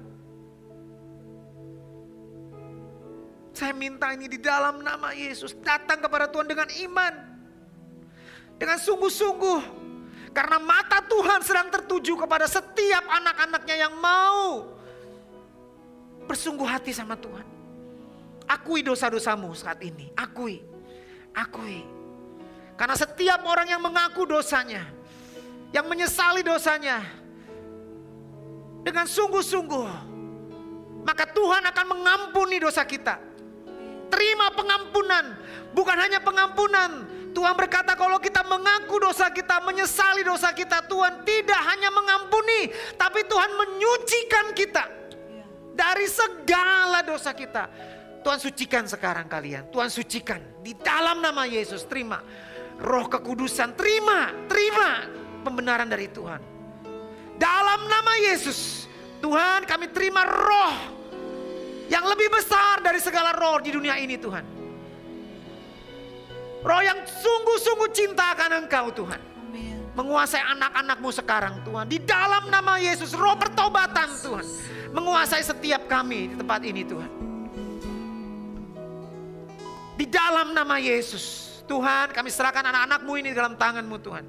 [3.52, 5.52] Saya minta ini di dalam nama Yesus.
[5.60, 7.14] Datang kepada Tuhan dengan iman.
[8.56, 9.84] Dengan sungguh-sungguh.
[10.32, 14.72] Karena mata Tuhan sedang tertuju kepada setiap anak-anaknya yang mau
[16.32, 17.51] bersungguh hati sama Tuhan.
[18.52, 20.12] Akui dosa-dosamu saat ini.
[20.12, 20.60] Akui.
[21.32, 21.88] Akui.
[22.76, 24.84] Karena setiap orang yang mengaku dosanya.
[25.72, 27.00] Yang menyesali dosanya.
[28.84, 29.88] Dengan sungguh-sungguh.
[31.08, 33.32] Maka Tuhan akan mengampuni dosa kita
[34.12, 35.40] terima pengampunan.
[35.72, 37.08] Bukan hanya pengampunan.
[37.32, 42.68] Tuhan berkata kalau kita mengaku dosa kita, menyesali dosa kita, Tuhan tidak hanya mengampuni,
[43.00, 44.84] tapi Tuhan menyucikan kita
[45.72, 47.72] dari segala dosa kita.
[48.22, 49.70] Tuhan sucikan sekarang kalian.
[49.74, 51.90] Tuhan sucikan di dalam nama Yesus.
[51.90, 52.22] Terima
[52.78, 53.74] roh kekudusan.
[53.74, 55.10] Terima, terima
[55.42, 56.42] pembenaran dari Tuhan.
[57.42, 58.86] Dalam nama Yesus,
[59.18, 61.02] Tuhan kami terima roh
[61.90, 64.46] yang lebih besar dari segala roh di dunia ini Tuhan.
[66.62, 69.22] Roh yang sungguh-sungguh cinta akan Engkau Tuhan.
[69.92, 71.90] Menguasai anak-anakmu sekarang Tuhan.
[71.90, 74.46] Di dalam nama Yesus roh pertobatan Tuhan.
[74.94, 77.21] Menguasai setiap kami di tempat ini Tuhan.
[80.02, 81.54] Di dalam nama Yesus.
[81.70, 84.26] Tuhan kami serahkan anak-anakmu ini dalam tanganmu Tuhan.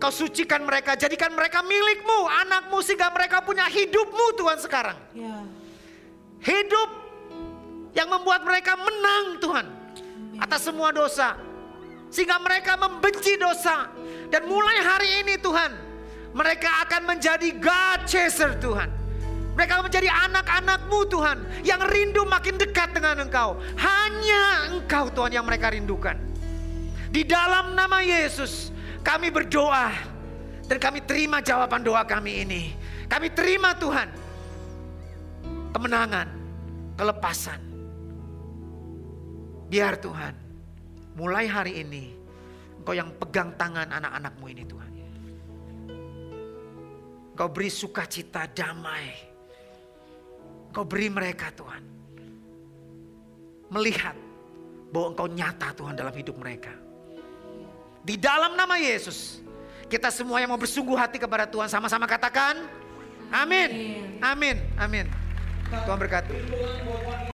[0.00, 4.96] Kau sucikan mereka, jadikan mereka milikmu, anakmu sehingga mereka punya hidupmu Tuhan sekarang.
[5.12, 5.44] Ya.
[6.40, 6.90] Hidup
[7.92, 9.66] yang membuat mereka menang Tuhan
[10.40, 11.36] atas semua dosa.
[12.08, 13.92] Sehingga mereka membenci dosa.
[14.32, 15.76] Dan mulai hari ini Tuhan,
[16.32, 19.05] mereka akan menjadi God chaser Tuhan.
[19.56, 23.56] Mereka menjadi anak-anakmu Tuhan yang rindu makin dekat dengan Engkau.
[23.80, 26.20] Hanya Engkau Tuhan yang mereka rindukan.
[27.08, 28.68] Di dalam nama Yesus,
[29.00, 29.96] kami berdoa
[30.68, 32.62] dan kami terima jawaban doa kami ini.
[33.08, 34.12] Kami terima Tuhan
[35.72, 36.28] kemenangan,
[37.00, 37.60] kelepasan.
[39.72, 40.36] Biar Tuhan,
[41.16, 42.12] mulai hari ini
[42.76, 44.92] Engkau yang pegang tangan anak-anakmu ini Tuhan.
[47.32, 49.25] Engkau beri sukacita damai.
[50.76, 51.80] Kau beri mereka Tuhan.
[53.72, 54.12] Melihat
[54.92, 56.76] bahwa engkau nyata Tuhan dalam hidup mereka.
[58.04, 59.40] Di dalam nama Yesus.
[59.88, 62.60] Kita semua yang mau bersungguh hati kepada Tuhan sama-sama katakan.
[63.32, 64.04] Amin.
[64.20, 64.60] Amin.
[64.76, 65.08] Amin.
[65.72, 66.36] Tuhan berkati.